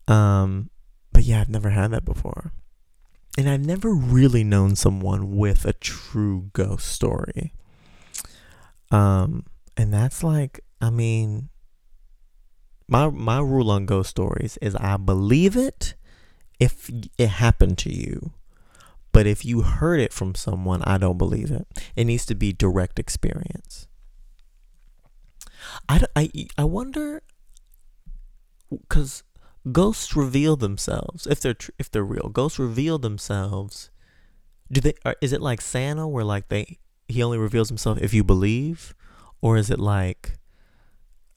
do? 0.07 0.13
Um, 0.13 0.69
but 1.13 1.23
yeah, 1.23 1.41
I've 1.41 1.49
never 1.49 1.69
had 1.69 1.91
that 1.91 2.05
before, 2.05 2.53
and 3.37 3.49
I've 3.49 3.65
never 3.65 3.93
really 3.93 4.43
known 4.43 4.75
someone 4.75 5.35
with 5.35 5.65
a 5.65 5.73
true 5.73 6.49
ghost 6.53 6.87
story. 6.87 7.53
Um, 8.91 9.45
and 9.77 9.93
that's 9.93 10.23
like, 10.23 10.59
I 10.81 10.89
mean, 10.89 11.49
my 12.87 13.09
my 13.09 13.39
rule 13.39 13.71
on 13.71 13.85
ghost 13.85 14.09
stories 14.09 14.57
is 14.61 14.75
I 14.75 14.97
believe 14.97 15.55
it 15.55 15.95
if 16.59 16.89
it 17.17 17.27
happened 17.27 17.77
to 17.79 17.93
you. 17.93 18.33
But 19.13 19.27
if 19.27 19.43
you 19.43 19.61
heard 19.61 19.99
it 19.99 20.13
from 20.13 20.35
someone, 20.35 20.81
I 20.83 20.97
don't 20.97 21.17
believe 21.17 21.51
it. 21.51 21.67
It 21.95 22.05
needs 22.05 22.25
to 22.27 22.35
be 22.35 22.53
direct 22.53 22.99
experience. 22.99 23.87
I, 25.89 26.01
I, 26.15 26.31
I 26.57 26.63
wonder 26.63 27.21
because 28.69 29.23
ghosts 29.69 30.15
reveal 30.15 30.55
themselves 30.55 31.27
if 31.27 31.39
they're 31.39 31.53
tr- 31.53 31.71
if 31.77 31.91
they're 31.91 32.03
real. 32.03 32.29
Ghosts 32.29 32.59
reveal 32.59 32.97
themselves. 32.97 33.89
Do 34.71 34.81
they? 34.81 34.93
Are, 35.05 35.15
is 35.21 35.33
it 35.33 35.41
like 35.41 35.61
Santa 35.61 36.07
where 36.07 36.23
like 36.23 36.49
they 36.49 36.79
he 37.07 37.21
only 37.21 37.37
reveals 37.37 37.69
himself 37.69 37.99
if 38.01 38.13
you 38.13 38.23
believe, 38.23 38.95
or 39.41 39.57
is 39.57 39.69
it 39.69 39.79
like 39.79 40.37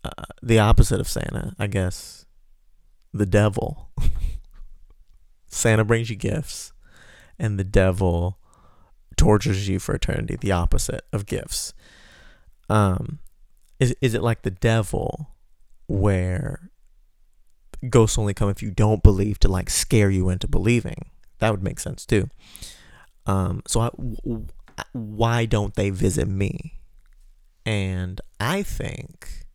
uh, 0.05 0.25
the 0.43 0.59
opposite 0.59 1.01
of 1.01 1.09
Santa? 1.09 1.55
I 1.59 1.67
guess 1.67 2.27
the 3.13 3.27
devil. 3.27 3.91
Santa 5.47 5.85
brings 5.85 6.11
you 6.11 6.17
gifts, 6.17 6.73
and 7.39 7.59
the 7.59 7.65
devil 7.65 8.39
tortures 9.17 9.69
you 9.69 9.79
for 9.79 9.95
eternity. 9.95 10.37
The 10.37 10.53
opposite 10.53 11.05
of 11.13 11.27
gifts. 11.27 11.75
Um, 12.71 13.19
is 13.79 13.95
is 14.01 14.15
it 14.15 14.23
like 14.23 14.43
the 14.43 14.51
devil, 14.51 15.35
where 15.87 16.71
ghosts 17.91 18.19
only 18.19 18.35
come 18.35 18.49
if 18.49 18.63
you 18.63 18.71
don't 18.71 19.03
believe 19.03 19.39
to 19.41 19.49
like 19.49 19.71
scare 19.71 20.11
you 20.11 20.29
into 20.29 20.49
believing? 20.49 21.07
That 21.39 21.51
would 21.51 21.63
make 21.63 21.81
sense 21.81 22.07
too. 22.07 22.29
Um, 23.27 23.63
so 23.67 23.91
why 24.93 25.47
don't 25.47 25.75
they 25.75 25.91
visit 25.91 26.29
me? 26.29 26.81
And 27.67 28.21
I 28.39 28.63
think, 28.63 29.47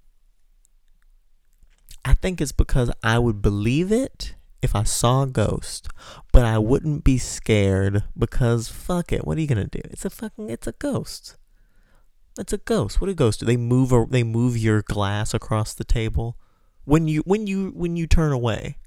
I 2.04 2.14
think 2.14 2.42
it's 2.42 2.52
because 2.52 2.92
I 3.04 3.20
would 3.20 3.42
believe 3.42 3.92
it 3.92 4.36
if 4.62 4.76
I 4.76 4.84
saw 4.84 5.24
a 5.24 5.28
ghost, 5.28 5.88
but 6.32 6.44
I 6.44 6.58
wouldn't 6.58 7.04
be 7.04 7.18
scared 7.18 8.04
because 8.18 8.68
fuck 8.68 9.12
it. 9.12 9.26
What 9.26 9.38
are 9.38 9.42
you 9.42 9.48
gonna 9.48 9.68
do? 9.68 9.82
It's 9.86 10.06
a 10.06 10.10
fucking, 10.10 10.50
it's 10.50 10.68
a 10.68 10.74
ghost. 10.74 11.38
It's 12.38 12.54
a 12.54 12.58
ghost. 12.58 13.00
What 13.00 13.08
do 13.08 13.14
ghosts 13.14 13.40
do? 13.40 13.46
They 13.46 13.58
move, 13.58 13.92
or 13.94 14.08
they 14.10 14.24
move 14.24 14.58
your 14.58 14.82
glass 14.82 15.34
across 15.34 15.74
the 15.74 15.84
table 15.84 16.38
when 16.90 17.08
you, 17.08 17.22
when 17.26 17.48
you, 17.48 17.72
when 17.76 17.96
you 17.96 18.08
turn 18.08 18.32
away. 18.32 18.78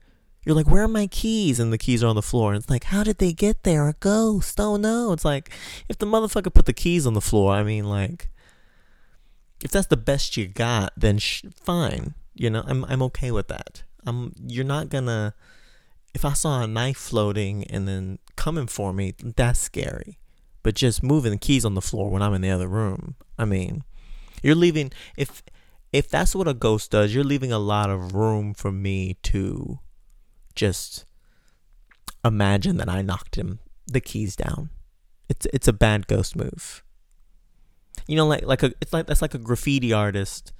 You're 0.44 0.56
like, 0.56 0.68
where 0.68 0.82
are 0.82 0.88
my 0.88 1.06
keys? 1.06 1.61
And 1.61 1.73
the 1.73 1.78
keys 1.78 2.02
are 2.02 2.09
on 2.09 2.16
the 2.16 2.23
floor. 2.23 2.52
And 2.52 2.61
it's 2.61 2.71
like, 2.71 2.85
how 2.85 3.04
did 3.04 3.18
they 3.18 3.32
get 3.32 3.62
there? 3.62 3.88
A 3.88 3.92
ghost. 3.92 4.59
Oh 4.59 4.76
no. 4.76 5.12
It's 5.12 5.25
like, 5.25 5.50
if 5.88 5.99
the 5.99 6.06
motherfucker 6.06 6.52
put 6.52 6.66
the 6.66 6.73
keys 6.73 7.06
on 7.06 7.14
the 7.14 7.21
floor, 7.21 7.52
I 7.52 7.62
mean, 7.62 7.85
like, 7.85 8.28
if 9.62 9.71
that's 9.71 9.87
the 9.87 9.97
best 9.97 10.37
you 10.37 10.49
got, 10.49 10.92
then 10.97 11.18
sh- 11.18 11.44
fine. 11.54 12.14
You 12.35 12.50
know, 12.50 12.64
I'm 12.66 12.85
I'm 12.87 13.02
okay 13.02 13.30
with 13.30 13.49
that. 13.49 13.85
I'm. 14.04 14.32
You're 14.44 14.64
not 14.64 14.88
gonna. 14.88 15.35
If 16.14 16.25
I 16.25 16.32
saw 16.32 16.62
a 16.62 16.66
knife 16.66 16.97
floating 16.97 17.64
and 17.64 17.87
then 17.87 18.18
coming 18.37 18.66
for 18.66 18.92
me, 18.92 19.14
that's 19.37 19.61
scary. 19.61 20.18
But 20.62 20.75
just 20.75 21.02
moving 21.02 21.32
the 21.32 21.38
keys 21.38 21.64
on 21.64 21.75
the 21.75 21.80
floor 21.80 22.11
when 22.11 22.23
I'm 22.23 22.35
in 22.35 22.42
the 22.42 22.50
other 22.50 22.68
room, 22.68 23.14
I 23.38 23.44
mean, 23.44 23.85
you're 24.42 24.54
leaving. 24.54 24.92
If 25.16 25.42
if 25.92 26.08
that's 26.08 26.34
what 26.34 26.49
a 26.49 26.54
ghost 26.54 26.90
does, 26.90 27.14
you're 27.14 27.25
leaving 27.25 27.52
a 27.52 27.58
lot 27.58 27.90
of 27.90 28.14
room 28.14 28.54
for 28.54 28.72
me 28.72 29.18
to 29.25 29.78
just 30.54 31.04
imagine 32.25 32.76
that 32.78 32.88
I 32.88 33.02
knocked 33.02 33.37
him 33.37 33.58
the 33.87 34.00
keys 34.00 34.37
down. 34.37 34.70
It's 35.28 35.46
it's 35.52 35.68
a 35.68 35.72
bad 35.72 36.06
ghost 36.06 36.37
move. 36.37 36.82
You 38.06 38.16
know, 38.16 38.26
like 38.26 38.44
like 38.44 38.62
a 38.62 38.72
it's 38.80 38.92
like 38.92 39.06
that's 39.06 39.22
like 39.22 39.34
a 39.34 39.38
graffiti 39.38 39.92
artist 39.92 40.52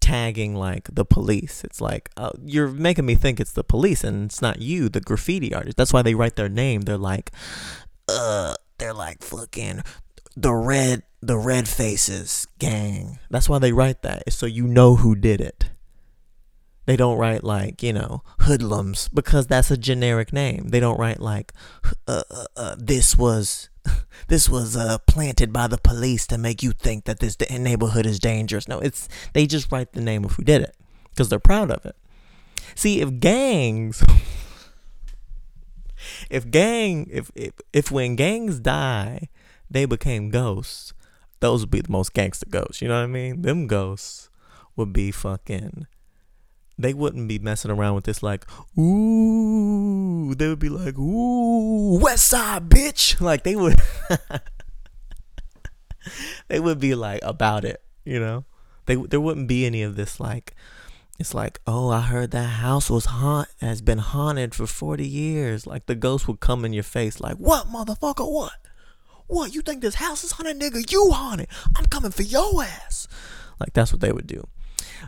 tagging 0.00 0.54
like 0.54 0.88
the 0.92 1.04
police. 1.04 1.64
It's 1.64 1.80
like 1.80 2.10
uh, 2.16 2.30
you're 2.44 2.68
making 2.68 3.06
me 3.06 3.14
think 3.14 3.40
it's 3.40 3.52
the 3.52 3.64
police 3.64 4.04
and 4.04 4.26
it's 4.26 4.42
not 4.42 4.60
you, 4.60 4.88
the 4.88 5.00
graffiti 5.00 5.54
artist. 5.54 5.76
That's 5.76 5.92
why 5.92 6.02
they 6.02 6.14
write 6.14 6.36
their 6.36 6.48
name. 6.48 6.82
They're 6.82 6.98
like, 6.98 7.30
uh, 8.08 8.54
they're 8.78 8.94
like 8.94 9.22
fucking 9.22 9.82
the 10.36 10.54
red 10.54 11.02
the 11.26 11.36
red 11.36 11.68
faces 11.68 12.46
gang. 12.58 13.18
That's 13.30 13.48
why 13.48 13.58
they 13.58 13.72
write 13.72 14.02
that. 14.02 14.32
So 14.32 14.46
you 14.46 14.66
know 14.66 14.96
who 14.96 15.14
did 15.14 15.40
it. 15.40 15.70
They 16.86 16.96
don't 16.96 17.18
write 17.18 17.42
like, 17.42 17.82
you 17.82 17.92
know, 17.92 18.22
hoodlums 18.40 19.08
because 19.08 19.48
that's 19.48 19.72
a 19.72 19.76
generic 19.76 20.32
name. 20.32 20.68
They 20.68 20.78
don't 20.78 20.98
write 20.98 21.20
like, 21.20 21.52
uh, 22.06 22.22
uh, 22.30 22.44
uh, 22.56 22.76
this 22.78 23.18
was, 23.18 23.68
this 24.28 24.48
was 24.48 24.76
uh, 24.76 24.98
planted 24.98 25.52
by 25.52 25.66
the 25.66 25.78
police 25.78 26.28
to 26.28 26.38
make 26.38 26.62
you 26.62 26.70
think 26.70 27.04
that 27.04 27.18
this 27.18 27.36
neighborhood 27.50 28.06
is 28.06 28.20
dangerous. 28.20 28.68
No, 28.68 28.78
it's, 28.78 29.08
they 29.32 29.46
just 29.46 29.72
write 29.72 29.94
the 29.94 30.00
name 30.00 30.24
of 30.24 30.32
who 30.32 30.44
did 30.44 30.62
it 30.62 30.76
because 31.10 31.28
they're 31.28 31.40
proud 31.40 31.72
of 31.72 31.84
it. 31.84 31.96
See, 32.76 33.00
if 33.00 33.18
gangs, 33.18 34.04
if 36.30 36.48
gang, 36.52 37.08
if, 37.10 37.32
if, 37.34 37.52
if 37.72 37.90
when 37.90 38.14
gangs 38.14 38.60
die, 38.60 39.28
they 39.68 39.86
became 39.86 40.30
ghosts, 40.30 40.92
those 41.40 41.62
would 41.62 41.70
be 41.70 41.80
the 41.80 41.92
most 41.92 42.12
gangster 42.14 42.46
ghosts. 42.48 42.80
You 42.80 42.88
know 42.88 42.96
what 42.96 43.04
I 43.04 43.06
mean? 43.06 43.42
Them 43.42 43.66
ghosts 43.66 44.30
would 44.76 44.92
be 44.92 45.10
fucking 45.10 45.86
they 46.78 46.92
wouldn't 46.92 47.28
be 47.28 47.38
messing 47.38 47.70
around 47.70 47.94
with 47.94 48.04
this 48.04 48.22
like, 48.22 48.44
ooh. 48.78 50.34
They 50.34 50.48
would 50.48 50.58
be 50.58 50.68
like, 50.68 50.98
ooh, 50.98 51.98
West 51.98 52.28
Side, 52.28 52.68
bitch. 52.68 53.20
Like 53.26 53.44
they 53.44 53.56
would, 53.56 53.80
they 56.48 56.60
would 56.60 56.78
be 56.78 56.94
like 56.94 57.20
about 57.22 57.64
it, 57.64 57.82
you 58.04 58.20
know. 58.20 58.44
They 58.84 58.94
there 58.94 59.20
wouldn't 59.20 59.48
be 59.48 59.64
any 59.64 59.82
of 59.82 59.96
this 59.96 60.20
like, 60.20 60.54
it's 61.18 61.34
like, 61.34 61.60
oh, 61.66 61.88
I 61.88 62.02
heard 62.02 62.30
that 62.32 62.44
house 62.44 62.90
was 62.90 63.06
haunt 63.06 63.48
has 63.60 63.80
been 63.80 63.98
haunted 63.98 64.54
for 64.54 64.66
forty 64.66 65.08
years. 65.08 65.66
Like 65.66 65.86
the 65.86 65.94
ghost 65.94 66.28
would 66.28 66.40
come 66.40 66.64
in 66.64 66.72
your 66.72 66.82
face, 66.84 67.20
like, 67.20 67.36
what, 67.36 67.66
motherfucker, 67.68 68.30
what? 68.30 68.52
What 69.26 69.54
you 69.54 69.60
think 69.60 69.80
this 69.82 69.96
house 69.96 70.24
is 70.24 70.32
haunted, 70.32 70.60
nigga? 70.60 70.90
You 70.90 71.10
haunted. 71.10 71.48
I'm 71.76 71.86
coming 71.86 72.10
for 72.12 72.22
your 72.22 72.62
ass. 72.62 73.08
Like 73.58 73.72
that's 73.72 73.92
what 73.92 74.00
they 74.00 74.12
would 74.12 74.26
do. 74.26 74.46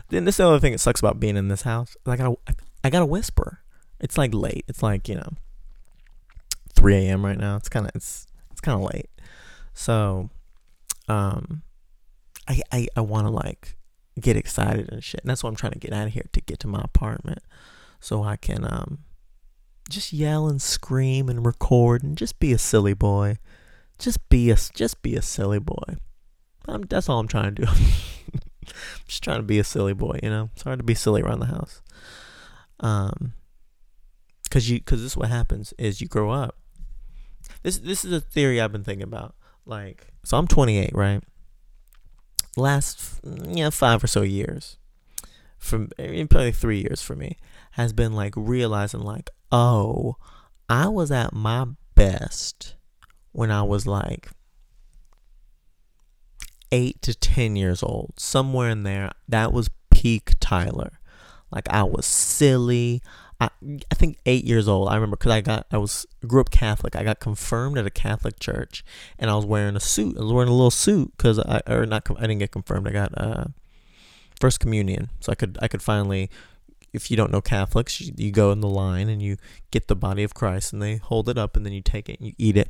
Then 0.09 0.25
this 0.25 0.33
is 0.33 0.37
the 0.37 0.47
other 0.47 0.59
thing 0.59 0.71
that 0.71 0.79
sucks 0.79 0.99
about 0.99 1.19
being 1.19 1.37
in 1.37 1.47
this 1.47 1.61
house. 1.61 1.95
I 2.05 2.15
gotta, 2.15 2.35
I 2.83 2.89
gotta 2.89 3.05
whisper. 3.05 3.59
It's 3.99 4.17
like 4.17 4.33
late. 4.33 4.65
It's 4.67 4.83
like 4.83 5.07
you 5.07 5.15
know, 5.15 5.33
3 6.73 6.95
a.m. 6.95 7.25
right 7.25 7.37
now. 7.37 7.55
It's 7.55 7.69
kind 7.69 7.85
of 7.85 7.91
it's 7.95 8.27
it's 8.51 8.61
kind 8.61 8.75
of 8.81 8.93
late. 8.93 9.09
So, 9.73 10.29
um, 11.07 11.61
I 12.47 12.61
I 12.71 12.87
I 12.95 13.01
want 13.01 13.27
to 13.27 13.31
like 13.31 13.77
get 14.19 14.35
excited 14.35 14.91
and 14.91 15.03
shit. 15.03 15.21
And 15.21 15.29
that's 15.29 15.43
what 15.43 15.49
I'm 15.49 15.55
trying 15.55 15.73
to 15.73 15.79
get 15.79 15.93
out 15.93 16.07
of 16.07 16.13
here 16.13 16.25
to 16.33 16.41
get 16.41 16.59
to 16.59 16.67
my 16.67 16.81
apartment, 16.81 17.39
so 17.99 18.23
I 18.23 18.35
can 18.35 18.65
um 18.65 18.99
just 19.89 20.13
yell 20.13 20.47
and 20.47 20.61
scream 20.61 21.29
and 21.29 21.45
record 21.45 22.03
and 22.03 22.17
just 22.17 22.39
be 22.39 22.53
a 22.53 22.57
silly 22.57 22.93
boy. 22.93 23.37
Just 23.99 24.27
be 24.29 24.49
a 24.49 24.55
just 24.55 25.01
be 25.01 25.15
a 25.15 25.21
silly 25.21 25.59
boy. 25.59 25.97
I'm, 26.67 26.83
that's 26.83 27.09
all 27.09 27.19
I'm 27.19 27.27
trying 27.27 27.55
to 27.55 27.65
do. 27.65 27.71
just 29.07 29.23
trying 29.23 29.39
to 29.39 29.43
be 29.43 29.59
a 29.59 29.63
silly 29.63 29.93
boy, 29.93 30.19
you 30.23 30.29
know. 30.29 30.49
It's 30.53 30.63
hard 30.63 30.79
to 30.79 30.83
be 30.83 30.95
silly 30.95 31.21
around 31.21 31.39
the 31.39 31.47
house. 31.47 31.81
Um, 32.79 33.33
cause 34.49 34.69
you, 34.69 34.79
cause 34.81 35.01
this 35.01 35.11
is 35.11 35.17
what 35.17 35.29
happens 35.29 35.73
is 35.77 36.01
you 36.01 36.07
grow 36.07 36.31
up. 36.31 36.55
This, 37.63 37.77
this 37.77 38.05
is 38.05 38.11
a 38.11 38.21
theory 38.21 38.61
I've 38.61 38.71
been 38.71 38.83
thinking 38.83 39.03
about. 39.03 39.35
Like, 39.65 40.13
so 40.23 40.37
I'm 40.37 40.47
28, 40.47 40.91
right? 40.93 41.21
Last, 42.55 43.19
yeah, 43.23 43.69
five 43.69 44.03
or 44.03 44.07
so 44.07 44.21
years, 44.21 44.77
from 45.57 45.89
probably 45.97 46.51
three 46.51 46.81
years 46.81 47.01
for 47.01 47.15
me, 47.15 47.37
has 47.71 47.93
been 47.93 48.13
like 48.13 48.33
realizing, 48.35 49.01
like, 49.01 49.29
oh, 49.51 50.15
I 50.67 50.87
was 50.87 51.11
at 51.11 51.33
my 51.33 51.67
best 51.95 52.75
when 53.31 53.51
I 53.51 53.63
was 53.63 53.85
like 53.85 54.29
eight 56.71 57.01
to 57.01 57.13
10 57.13 57.55
years 57.55 57.83
old, 57.83 58.13
somewhere 58.17 58.69
in 58.69 58.83
there, 58.83 59.11
that 59.27 59.53
was 59.53 59.69
peak 59.91 60.33
Tyler. 60.39 60.99
Like 61.51 61.67
I 61.69 61.83
was 61.83 62.05
silly. 62.05 63.01
I, 63.41 63.49
I 63.91 63.95
think 63.95 64.17
eight 64.25 64.43
years 64.45 64.67
old. 64.67 64.89
I 64.89 64.95
remember 64.95 65.15
because 65.15 65.31
I 65.31 65.41
got 65.41 65.65
I 65.71 65.77
was 65.77 66.05
grew 66.27 66.41
up 66.41 66.51
Catholic. 66.51 66.95
I 66.95 67.03
got 67.03 67.19
confirmed 67.19 67.77
at 67.77 67.85
a 67.85 67.89
Catholic 67.89 68.39
church, 68.39 68.83
and 69.17 69.31
I 69.31 69.35
was 69.35 69.45
wearing 69.45 69.75
a 69.75 69.79
suit. 69.79 70.17
I 70.17 70.21
was 70.21 70.33
wearing 70.33 70.49
a 70.49 70.53
little 70.53 70.71
suit 70.71 71.13
because 71.17 71.39
I 71.39 71.61
or 71.67 71.85
not. 71.85 72.07
I 72.17 72.21
didn't 72.21 72.39
get 72.39 72.51
confirmed. 72.51 72.87
I 72.87 72.91
got 72.91 73.17
uh, 73.17 73.45
first 74.39 74.59
communion, 74.59 75.09
so 75.19 75.31
I 75.31 75.35
could 75.35 75.57
I 75.61 75.67
could 75.67 75.81
finally. 75.81 76.29
If 76.91 77.11
you 77.11 77.17
don't 77.17 77.31
know 77.31 77.39
Catholics, 77.39 78.01
you, 78.01 78.13
you 78.17 78.31
go 78.31 78.51
in 78.51 78.61
the 78.61 78.67
line 78.67 79.09
and 79.09 79.21
you 79.21 79.37
get 79.69 79.87
the 79.87 79.95
body 79.95 80.23
of 80.23 80.33
Christ, 80.33 80.73
and 80.73 80.81
they 80.81 80.97
hold 80.97 81.29
it 81.29 81.37
up, 81.37 81.55
and 81.55 81.65
then 81.65 81.71
you 81.71 81.81
take 81.81 82.09
it 82.09 82.19
and 82.19 82.27
you 82.27 82.33
eat 82.37 82.57
it. 82.57 82.69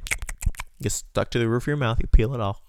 You 0.80 0.84
get 0.84 0.92
stuck 0.92 1.30
to 1.32 1.39
the 1.39 1.48
roof 1.48 1.63
of 1.63 1.68
your 1.68 1.78
mouth. 1.78 2.00
You 2.00 2.08
peel 2.08 2.34
it 2.34 2.42
off 2.42 2.62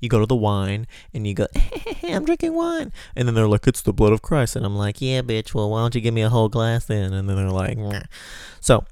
you 0.00 0.08
go 0.08 0.20
to 0.20 0.26
the 0.26 0.36
wine 0.36 0.86
and 1.12 1.26
you 1.26 1.34
go, 1.34 1.46
I'm 2.02 2.24
drinking 2.24 2.54
wine. 2.54 2.92
And 3.16 3.26
then 3.26 3.34
they're 3.34 3.48
like, 3.48 3.66
it's 3.66 3.82
the 3.82 3.92
blood 3.92 4.12
of 4.12 4.22
Christ. 4.22 4.56
And 4.56 4.64
I'm 4.64 4.76
like, 4.76 5.00
yeah, 5.00 5.22
bitch, 5.22 5.54
well, 5.54 5.70
why 5.70 5.80
don't 5.80 5.94
you 5.94 6.00
give 6.00 6.14
me 6.14 6.22
a 6.22 6.28
whole 6.28 6.48
glass 6.48 6.86
then? 6.86 7.12
And 7.12 7.28
then 7.28 7.36
they're 7.36 7.50
like, 7.50 7.78
nah. 7.78 8.02
So, 8.60 8.84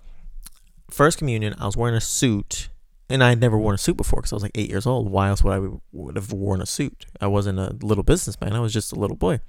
first 0.90 1.18
communion, 1.18 1.54
I 1.58 1.66
was 1.66 1.76
wearing 1.76 1.96
a 1.96 2.00
suit. 2.00 2.68
And 3.08 3.22
I 3.22 3.28
had 3.30 3.40
never 3.40 3.58
worn 3.58 3.74
a 3.74 3.78
suit 3.78 3.98
before 3.98 4.20
because 4.20 4.32
I 4.32 4.36
was 4.36 4.42
like 4.42 4.52
eight 4.54 4.70
years 4.70 4.86
old. 4.86 5.10
Why 5.10 5.28
else 5.28 5.44
would 5.44 5.52
I 5.52 5.68
would 5.92 6.16
have 6.16 6.32
worn 6.32 6.62
a 6.62 6.66
suit? 6.66 7.04
I 7.20 7.26
wasn't 7.26 7.58
a 7.58 7.76
little 7.82 8.04
businessman. 8.04 8.54
I 8.54 8.60
was 8.60 8.72
just 8.72 8.90
a 8.90 8.94
little 8.94 9.16
boy. 9.16 9.40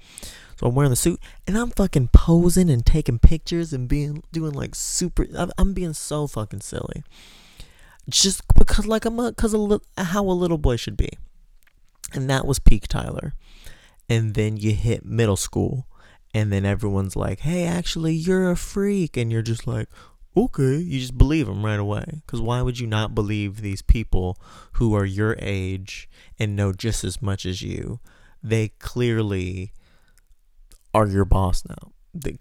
So 0.57 0.67
I'm 0.67 0.75
wearing 0.75 0.89
the 0.89 0.97
suit 0.97 1.21
and 1.47 1.57
I'm 1.57 1.69
fucking 1.69 2.09
posing 2.11 2.69
and 2.69 2.85
taking 2.85 3.19
pictures 3.19 3.71
and 3.71 3.87
being 3.87 4.21
doing 4.33 4.51
like 4.51 4.75
super. 4.75 5.27
I'm 5.57 5.73
being 5.73 5.93
so 5.93 6.27
fucking 6.27 6.59
silly 6.59 7.03
just 8.09 8.41
because 8.55 8.85
like 8.85 9.05
I'm 9.05 9.19
a 9.19 9.31
because 9.31 9.53
of 9.53 9.81
how 9.97 10.23
a 10.25 10.31
little 10.31 10.57
boy 10.57 10.75
should 10.75 10.97
be, 10.97 11.09
and 12.13 12.29
that 12.29 12.45
was 12.45 12.59
peak 12.59 12.87
Tyler, 12.87 13.33
and 14.09 14.33
then 14.33 14.57
you 14.57 14.73
hit 14.73 15.05
middle 15.05 15.37
school, 15.37 15.87
and 16.33 16.51
then 16.51 16.65
everyone's 16.65 17.15
like, 17.15 17.39
hey, 17.39 17.65
actually 17.65 18.13
you're 18.13 18.51
a 18.51 18.55
freak, 18.57 19.17
and 19.17 19.31
you're 19.31 19.41
just 19.41 19.67
like, 19.67 19.87
okay, 20.35 20.77
you 20.77 20.99
just 20.99 21.17
believe 21.17 21.47
them 21.47 21.63
right 21.65 21.79
away. 21.79 22.05
Because 22.25 22.41
why 22.41 22.61
would 22.61 22.79
you 22.79 22.87
not 22.87 23.15
believe 23.15 23.61
these 23.61 23.81
people 23.81 24.37
who 24.73 24.95
are 24.95 25.05
your 25.05 25.35
age 25.39 26.09
and 26.39 26.55
know 26.55 26.73
just 26.73 27.03
as 27.03 27.21
much 27.21 27.45
as 27.45 27.61
you? 27.61 27.99
They 28.41 28.69
clearly 28.79 29.71
are 30.93 31.07
your 31.07 31.25
boss 31.25 31.63
now. 31.67 31.91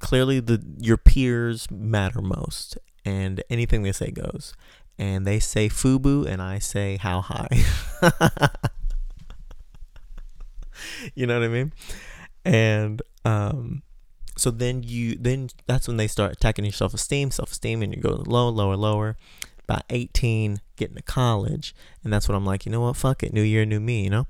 Clearly, 0.01 0.41
the 0.41 0.63
your 0.79 0.99
peers 0.99 1.71
matter 1.71 2.21
most, 2.21 2.77
and 3.05 3.43
anything 3.49 3.83
they 3.83 3.93
say 3.93 4.11
goes. 4.11 4.55
And 5.03 5.27
they 5.27 5.41
say 5.41 5.69
FUBU, 5.69 6.27
and 6.27 6.41
I 6.41 6.61
say 6.61 6.97
how 6.97 7.23
high. 7.23 7.49
you 11.17 11.27
know 11.27 11.41
what 11.41 11.45
I 11.45 11.49
mean? 11.49 11.73
And 12.45 13.03
um, 13.25 13.83
so 14.37 14.53
then 14.53 14.85
you 14.85 15.17
then 15.17 15.49
that's 15.67 15.89
when 15.89 15.97
they 15.97 16.07
start 16.07 16.31
attacking 16.31 16.65
your 16.65 16.73
self-esteem 16.73 17.33
self-esteem 17.33 17.83
and 17.83 17.93
you 17.95 18.01
go 18.01 18.23
low 18.27 18.49
lower 18.49 18.77
lower 18.77 19.17
about 19.69 19.83
18 19.91 20.61
getting 20.77 20.97
to 20.97 21.03
college 21.03 21.75
and 22.03 22.13
that's 22.13 22.29
when 22.29 22.37
i'm 22.37 22.47
like 22.47 22.65
you 22.65 22.73
know 22.73 22.81
what 22.81 22.97
fuck 22.97 23.23
it 23.23 23.33
new 23.33 23.43
year 23.43 23.65
new 23.65 23.79
me 23.79 24.05
you 24.05 24.11
know 24.11 24.27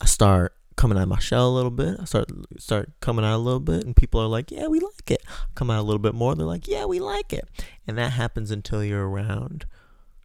i 0.00 0.06
start 0.06 0.54
coming 0.80 0.96
out 0.96 1.02
of 1.02 1.08
my 1.10 1.18
shell 1.18 1.46
a 1.46 1.54
little 1.54 1.70
bit. 1.70 1.96
I 2.00 2.04
start 2.04 2.30
start 2.58 2.90
coming 3.00 3.22
out 3.22 3.36
a 3.36 3.38
little 3.38 3.60
bit 3.60 3.84
and 3.84 3.94
people 3.94 4.18
are 4.18 4.26
like 4.26 4.50
yeah 4.50 4.66
we 4.66 4.80
like 4.80 5.10
it. 5.10 5.22
Come 5.54 5.70
out 5.70 5.78
a 5.78 5.82
little 5.82 6.00
bit 6.00 6.14
more 6.14 6.34
they're 6.34 6.46
like 6.46 6.66
yeah 6.66 6.86
we 6.86 7.00
like 7.00 7.34
it. 7.34 7.46
And 7.86 7.98
that 7.98 8.12
happens 8.12 8.50
until 8.50 8.82
you're 8.82 9.06
around 9.06 9.66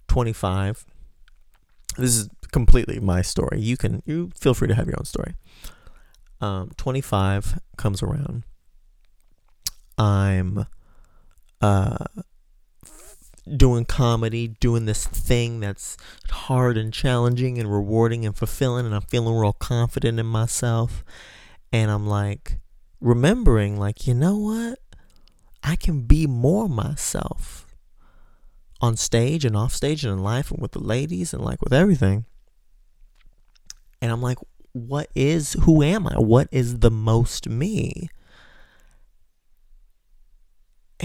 25 0.08 0.86
this 1.98 2.15
is 2.15 2.30
completely 2.52 3.00
my 3.00 3.22
story. 3.22 3.60
You 3.60 3.76
can 3.76 4.02
you 4.06 4.32
feel 4.39 4.54
free 4.54 4.70
to 4.70 4.76
have 4.76 4.88
your 4.88 4.98
own 4.98 5.06
story. 5.06 5.36
Um, 6.41 6.72
25 6.78 7.60
comes 7.78 8.04
around, 8.04 8.44
I'm 9.98 10.65
uh, 11.62 12.06
doing 13.46 13.86
comedy, 13.86 14.48
doing 14.48 14.86
this 14.86 15.06
thing 15.06 15.60
that's 15.60 15.98
hard 16.30 16.78
and 16.78 16.94
challenging 16.94 17.60
and 17.60 17.72
rewarding 17.72 18.26
and 18.26 18.36
fulfilling, 18.36 18.86
and 18.86 18.96
I'm 18.96 19.02
feeling 19.02 19.36
real 19.36 19.54
confident 19.54 20.20
in 20.20 20.26
myself. 20.26 21.04
And 21.72 21.92
I'm 21.92 22.08
like, 22.08 22.58
remembering, 23.00 23.78
like, 23.78 24.08
you 24.08 24.14
know 24.14 24.38
what? 24.38 24.80
I 25.64 25.76
can 25.76 26.02
be 26.02 26.28
more 26.28 26.70
myself 26.70 27.66
on 28.82 28.96
stage 28.98 29.46
and 29.46 29.56
off 29.56 29.74
stage 29.74 30.04
and 30.06 30.14
in 30.14 30.24
life 30.24 30.52
and 30.52 30.62
with 30.62 30.74
the 30.74 30.80
ladies 30.80 31.34
and 31.34 31.44
like 31.44 31.62
with 31.62 31.74
everything. 31.74 32.26
And 34.02 34.12
I'm 34.12 34.22
like, 34.22 34.38
what 34.74 35.10
is 35.16 35.54
who 35.62 35.82
am 35.82 36.06
I? 36.06 36.20
What 36.20 36.50
is 36.52 36.80
the 36.80 36.92
most 36.92 37.50
me? 37.50 38.10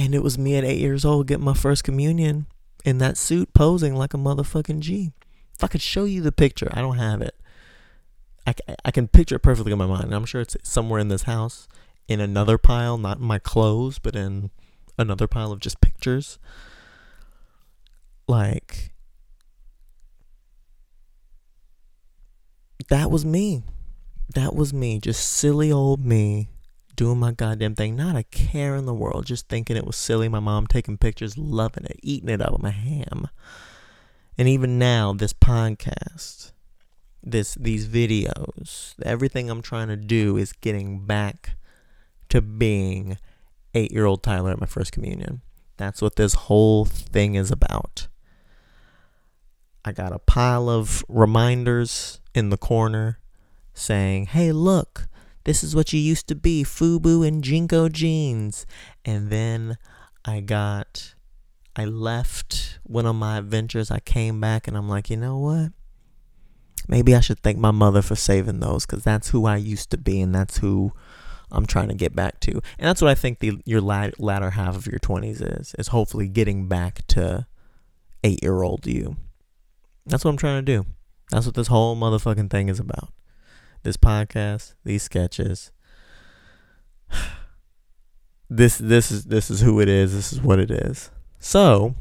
And 0.01 0.15
it 0.15 0.23
was 0.23 0.39
me 0.39 0.57
at 0.57 0.65
eight 0.65 0.79
years 0.79 1.05
old 1.05 1.27
getting 1.27 1.45
my 1.45 1.53
first 1.53 1.85
communion 1.85 2.47
in 2.87 2.97
that 2.99 3.19
suit 3.19 3.53
posing 3.53 3.95
like 3.95 4.15
a 4.15 4.17
motherfucking 4.17 4.81
G. 4.81 5.13
If 5.55 5.63
I 5.63 5.67
could 5.67 5.83
show 5.83 6.05
you 6.05 6.23
the 6.23 6.33
picture, 6.33 6.71
I 6.73 6.81
don't 6.81 6.97
have 6.97 7.21
it. 7.21 7.35
I, 8.47 8.55
I 8.87 8.93
can 8.93 9.09
picture 9.09 9.37
it 9.37 9.43
perfectly 9.43 9.73
in 9.73 9.79
my 9.79 9.87
mind. 9.87 10.15
I'm 10.15 10.25
sure 10.25 10.41
it's 10.41 10.57
somewhere 10.63 11.01
in 11.01 11.09
this 11.09 11.25
house 11.25 11.69
in 12.09 12.19
another 12.19 12.57
pile, 12.57 12.97
not 12.97 13.19
in 13.19 13.25
my 13.25 13.39
clothes, 13.39 13.99
but 13.99 14.17
in 14.17 14.49
another 14.97 15.27
pile 15.27 15.53
of 15.53 15.61
just 15.61 15.83
pictures. 15.83 16.39
Like, 18.27 18.93
that 22.89 23.11
was 23.11 23.27
me. 23.27 23.65
That 24.35 24.55
was 24.55 24.73
me, 24.73 24.99
just 24.99 25.31
silly 25.31 25.71
old 25.71 26.07
me 26.07 26.49
doing 27.01 27.19
my 27.19 27.33
goddamn 27.33 27.75
thing. 27.75 27.97
Not 27.97 28.15
a 28.15 28.25
care 28.25 28.77
in 28.77 28.85
the 28.85 28.93
world, 28.93 29.25
just 29.25 29.49
thinking 29.49 29.75
it 29.75 29.87
was 29.87 29.97
silly. 29.97 30.29
My 30.29 30.39
mom 30.39 30.67
taking 30.67 30.99
pictures, 30.99 31.39
loving 31.39 31.87
it, 31.87 31.99
eating 32.03 32.29
it 32.29 32.43
up 32.43 32.53
with 32.53 32.61
my 32.61 32.73
ham. 32.73 33.29
And 34.37 34.47
even 34.47 34.79
now, 34.79 35.15
this 35.15 35.33
podcast, 35.33 36.53
this 37.23 37.55
these 37.55 37.89
videos, 37.89 38.93
everything 39.03 39.49
I'm 39.49 39.63
trying 39.63 39.89
to 39.89 39.97
do 39.97 40.37
is 40.37 40.53
getting 40.53 41.07
back 41.07 41.57
to 42.29 42.43
being 42.43 43.17
eight 43.75 43.93
year 43.93 44.05
old 44.05 44.23
Tyler 44.23 44.51
at 44.51 44.61
my 44.61 44.67
first 44.67 44.93
communion. 44.93 45.41
That's 45.79 46.03
what 46.03 46.17
this 46.17 46.35
whole 46.35 46.85
thing 46.85 47.35
is 47.35 47.51
about. 47.51 48.09
I 49.87 49.93
got 49.93 50.13
a 50.13 50.19
pile 50.19 50.69
of 50.69 51.03
reminders 51.09 52.21
in 52.35 52.51
the 52.51 52.59
corner 52.59 53.21
saying, 53.73 54.27
hey, 54.27 54.53
look, 54.53 55.09
this 55.45 55.65
is 55.65 55.75
what 55.75 55.93
you 55.93 56.01
used 56.01 56.29
to 56.29 56.35
be 56.35 56.65
FUBU 56.65 57.27
and 57.27 57.43
JNCO 57.43 57.91
jeans. 57.93 58.67
And 59.05 59.31
then 59.31 59.79
I 60.25 60.41
got, 60.41 61.15
I 61.77 61.85
left 61.87 62.79
one 62.83 63.07
of 63.07 63.17
my 63.17 63.39
adventures. 63.39 63.91
I 63.91 64.01
came 64.01 64.41
back 64.41 64.69
and 64.69 64.77
I'm 64.77 64.89
like, 64.89 65.11
you 65.11 65.17
know 65.17 65.39
what? 65.39 65.73
Maybe 66.89 67.15
I 67.15 67.21
should 67.21 67.41
thank 67.41 67.59
my 67.59 67.71
mother 67.71 68.03
for 68.03 68.17
saving 68.17 68.61
those 68.61 68.85
because 68.85 69.05
that's 69.05 69.31
who 69.31 69.47
I 69.47 69.57
used 69.57 69.91
to 69.91 69.99
be 69.99 70.21
and 70.21 70.35
that's 70.35 70.59
who 70.59 70.93
I'm 71.53 71.67
trying 71.67 71.89
to 71.89 71.95
get 71.95 72.15
back 72.15 72.41
to. 72.41 72.53
And 72.53 72.89
that's 72.89 73.01
what 73.01 73.11
I 73.11 73.15
think 73.15 73.39
the 73.39 73.61
your 73.65 73.81
latter 73.81 74.51
half 74.51 74.77
of 74.77 74.87
your 74.87 74.99
20s 74.99 75.61
is, 75.61 75.75
is 75.79 75.89
hopefully 75.89 76.29
getting 76.29 76.69
back 76.69 77.07
to 77.09 77.47
eight 78.25 78.43
year 78.43 78.63
old 78.63 78.87
you. 78.87 79.17
That's 80.07 80.25
what 80.25 80.31
I'm 80.31 80.37
trying 80.37 80.65
to 80.65 80.77
do. 80.77 80.87
That's 81.31 81.47
what 81.47 81.55
this 81.55 81.69
whole 81.69 81.97
motherfucking 81.97 82.51
thing 82.51 82.69
is 82.69 82.81
about. 82.81 83.13
This 83.83 83.97
podcast, 83.97 84.75
these 84.85 85.03
sketches. 85.03 85.73
This 88.53 88.79
this 88.79 89.13
is 89.13 89.27
this 89.27 89.49
is 89.49 89.61
who 89.61 89.81
it 89.81 89.89
is. 89.89 90.13
This 90.13 90.33
is 90.33 90.41
what 90.41 90.59
it 90.59 90.73
is. 90.73 91.13
So, 91.39 91.95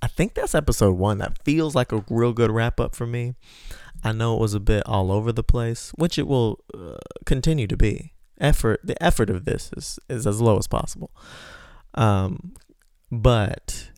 I 0.00 0.06
think 0.06 0.34
that's 0.34 0.54
episode 0.54 0.96
1. 0.96 1.18
That 1.18 1.42
feels 1.42 1.74
like 1.74 1.90
a 1.90 2.04
real 2.08 2.32
good 2.32 2.52
wrap 2.52 2.78
up 2.78 2.94
for 2.94 3.04
me. 3.04 3.34
I 4.04 4.12
know 4.12 4.36
it 4.36 4.40
was 4.40 4.54
a 4.54 4.60
bit 4.60 4.84
all 4.86 5.10
over 5.10 5.32
the 5.32 5.42
place, 5.42 5.90
which 5.96 6.18
it 6.18 6.28
will 6.28 6.60
uh, 6.72 6.98
continue 7.24 7.66
to 7.66 7.76
be. 7.76 8.12
Effort 8.40 8.80
the 8.84 9.02
effort 9.02 9.28
of 9.28 9.44
this 9.46 9.70
is 9.76 9.98
is 10.08 10.24
as 10.24 10.40
low 10.40 10.56
as 10.56 10.68
possible. 10.68 11.10
Um 11.94 12.52
but 13.10 13.90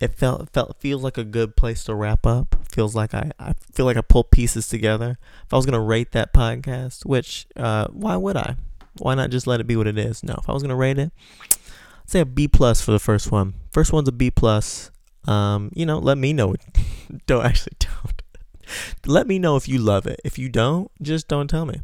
it 0.00 0.14
felt 0.14 0.50
felt 0.50 0.76
feels 0.78 1.02
like 1.02 1.16
a 1.18 1.24
good 1.24 1.56
place 1.56 1.84
to 1.84 1.94
wrap 1.94 2.26
up. 2.26 2.56
Feels 2.70 2.94
like 2.94 3.14
I, 3.14 3.30
I 3.38 3.54
feel 3.72 3.86
like 3.86 3.96
I 3.96 4.02
pull 4.02 4.24
pieces 4.24 4.68
together. 4.68 5.18
If 5.46 5.52
I 5.52 5.56
was 5.56 5.66
gonna 5.66 5.80
rate 5.80 6.12
that 6.12 6.32
podcast, 6.32 7.06
which 7.06 7.46
uh, 7.56 7.88
why 7.88 8.16
would 8.16 8.36
I? 8.36 8.56
Why 8.98 9.14
not 9.14 9.30
just 9.30 9.46
let 9.46 9.60
it 9.60 9.66
be 9.66 9.76
what 9.76 9.86
it 9.86 9.98
is? 9.98 10.22
No, 10.22 10.34
if 10.38 10.48
I 10.48 10.52
was 10.52 10.62
gonna 10.62 10.76
rate 10.76 10.98
it, 10.98 11.12
I'd 11.42 12.10
say 12.10 12.20
a 12.20 12.26
B 12.26 12.48
plus 12.48 12.80
for 12.80 12.92
the 12.92 12.98
first 12.98 13.30
one. 13.30 13.54
First 13.72 13.92
one's 13.92 14.08
a 14.08 14.12
B 14.12 14.30
plus. 14.30 14.90
Um, 15.24 15.72
you 15.74 15.86
know, 15.86 15.98
let 15.98 16.18
me 16.18 16.32
know. 16.32 16.54
don't 17.26 17.44
actually 17.44 17.76
don't. 17.78 18.22
let 19.06 19.26
me 19.26 19.38
know 19.38 19.56
if 19.56 19.68
you 19.68 19.78
love 19.78 20.06
it. 20.06 20.20
If 20.24 20.38
you 20.38 20.48
don't, 20.48 20.90
just 21.00 21.28
don't 21.28 21.48
tell 21.48 21.64
me. 21.64 21.80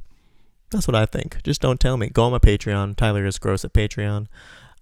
That's 0.71 0.89
what 0.89 0.95
I 0.95 1.07
think. 1.07 1.43
Just 1.43 1.61
don't 1.61 1.79
tell 1.79 1.97
me. 1.97 2.09
Go 2.09 2.25
on 2.25 2.33
my 2.33 2.39
Patreon, 2.39 2.97
Tyler 2.97 3.27
is 3.27 3.39
Gross 3.39 3.65
at 3.65 3.75
Patreon. 3.75 4.27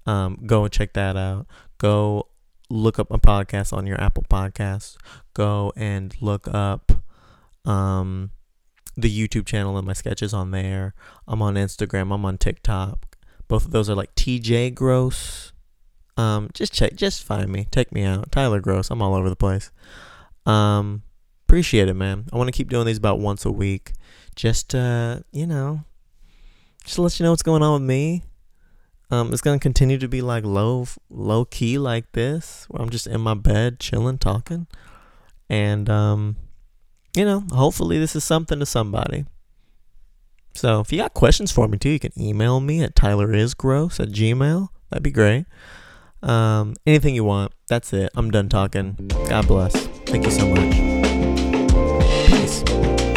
Um, 0.06 0.38
go 0.46 0.64
and 0.64 0.72
check 0.72 0.92
that 0.94 1.16
out. 1.16 1.46
Go 1.78 2.26
look 2.70 2.98
up 2.98 3.10
my 3.10 3.16
podcast 3.16 3.72
on 3.72 3.86
your 3.86 4.00
Apple 4.00 4.24
Podcasts. 4.30 4.96
Go 5.34 5.72
and 5.76 6.14
look 6.22 6.48
up 6.48 6.92
um, 7.64 8.30
the 8.96 9.10
YouTube 9.10 9.46
channel 9.46 9.76
and 9.76 9.86
my 9.86 9.92
sketches 9.92 10.32
on 10.32 10.52
there. 10.52 10.94
I'm 11.26 11.42
on 11.42 11.54
Instagram. 11.54 12.14
I'm 12.14 12.24
on 12.24 12.38
TikTok. 12.38 13.16
Both 13.48 13.66
of 13.66 13.72
those 13.72 13.90
are 13.90 13.96
like 13.96 14.14
TJ 14.14 14.74
Gross. 14.74 15.52
Um, 16.16 16.50
just 16.52 16.72
check, 16.72 16.94
just 16.94 17.24
find 17.24 17.50
me, 17.50 17.66
take 17.70 17.92
me 17.92 18.04
out, 18.04 18.30
Tyler 18.30 18.60
Gross. 18.60 18.90
I'm 18.90 19.02
all 19.02 19.14
over 19.14 19.28
the 19.28 19.36
place. 19.36 19.70
Um, 20.44 21.02
appreciate 21.46 21.88
it, 21.88 21.94
man. 21.94 22.26
I 22.32 22.36
want 22.36 22.48
to 22.48 22.52
keep 22.52 22.68
doing 22.68 22.86
these 22.86 22.98
about 22.98 23.20
once 23.20 23.44
a 23.44 23.50
week, 23.50 23.92
just 24.36 24.74
uh, 24.74 25.20
you 25.32 25.46
know, 25.46 25.80
just 26.84 26.96
to 26.96 27.02
let 27.02 27.18
you 27.18 27.24
know 27.24 27.30
what's 27.30 27.42
going 27.42 27.62
on 27.62 27.80
with 27.80 27.88
me. 27.88 28.22
Um, 29.10 29.32
it's 29.32 29.42
gonna 29.42 29.58
continue 29.58 29.98
to 29.98 30.08
be 30.08 30.22
like 30.22 30.44
low, 30.44 30.86
low 31.08 31.44
key 31.44 31.78
like 31.78 32.12
this, 32.12 32.66
where 32.68 32.80
I'm 32.82 32.90
just 32.90 33.06
in 33.06 33.20
my 33.20 33.34
bed 33.34 33.80
chilling, 33.80 34.18
talking, 34.18 34.66
and 35.48 35.90
um, 35.90 36.36
you 37.16 37.24
know, 37.24 37.44
hopefully 37.52 37.98
this 37.98 38.14
is 38.14 38.22
something 38.22 38.60
to 38.60 38.66
somebody. 38.66 39.24
So 40.54 40.80
if 40.80 40.92
you 40.92 40.98
got 40.98 41.14
questions 41.14 41.52
for 41.52 41.68
me 41.68 41.78
too, 41.78 41.90
you 41.90 41.98
can 41.98 42.12
email 42.20 42.60
me 42.60 42.82
at 42.82 42.94
tylerisgross 42.94 44.00
at 44.00 44.10
gmail. 44.10 44.68
That'd 44.90 45.02
be 45.02 45.10
great. 45.10 45.46
Um, 46.22 46.74
anything 46.86 47.14
you 47.14 47.24
want. 47.24 47.52
That's 47.68 47.92
it. 47.92 48.10
I'm 48.14 48.30
done 48.30 48.48
talking. 48.48 49.10
God 49.28 49.46
bless. 49.46 49.74
Thank 50.06 50.24
you 50.24 50.30
so 50.30 50.46
much. 50.46 50.72
Peace. 52.26 53.09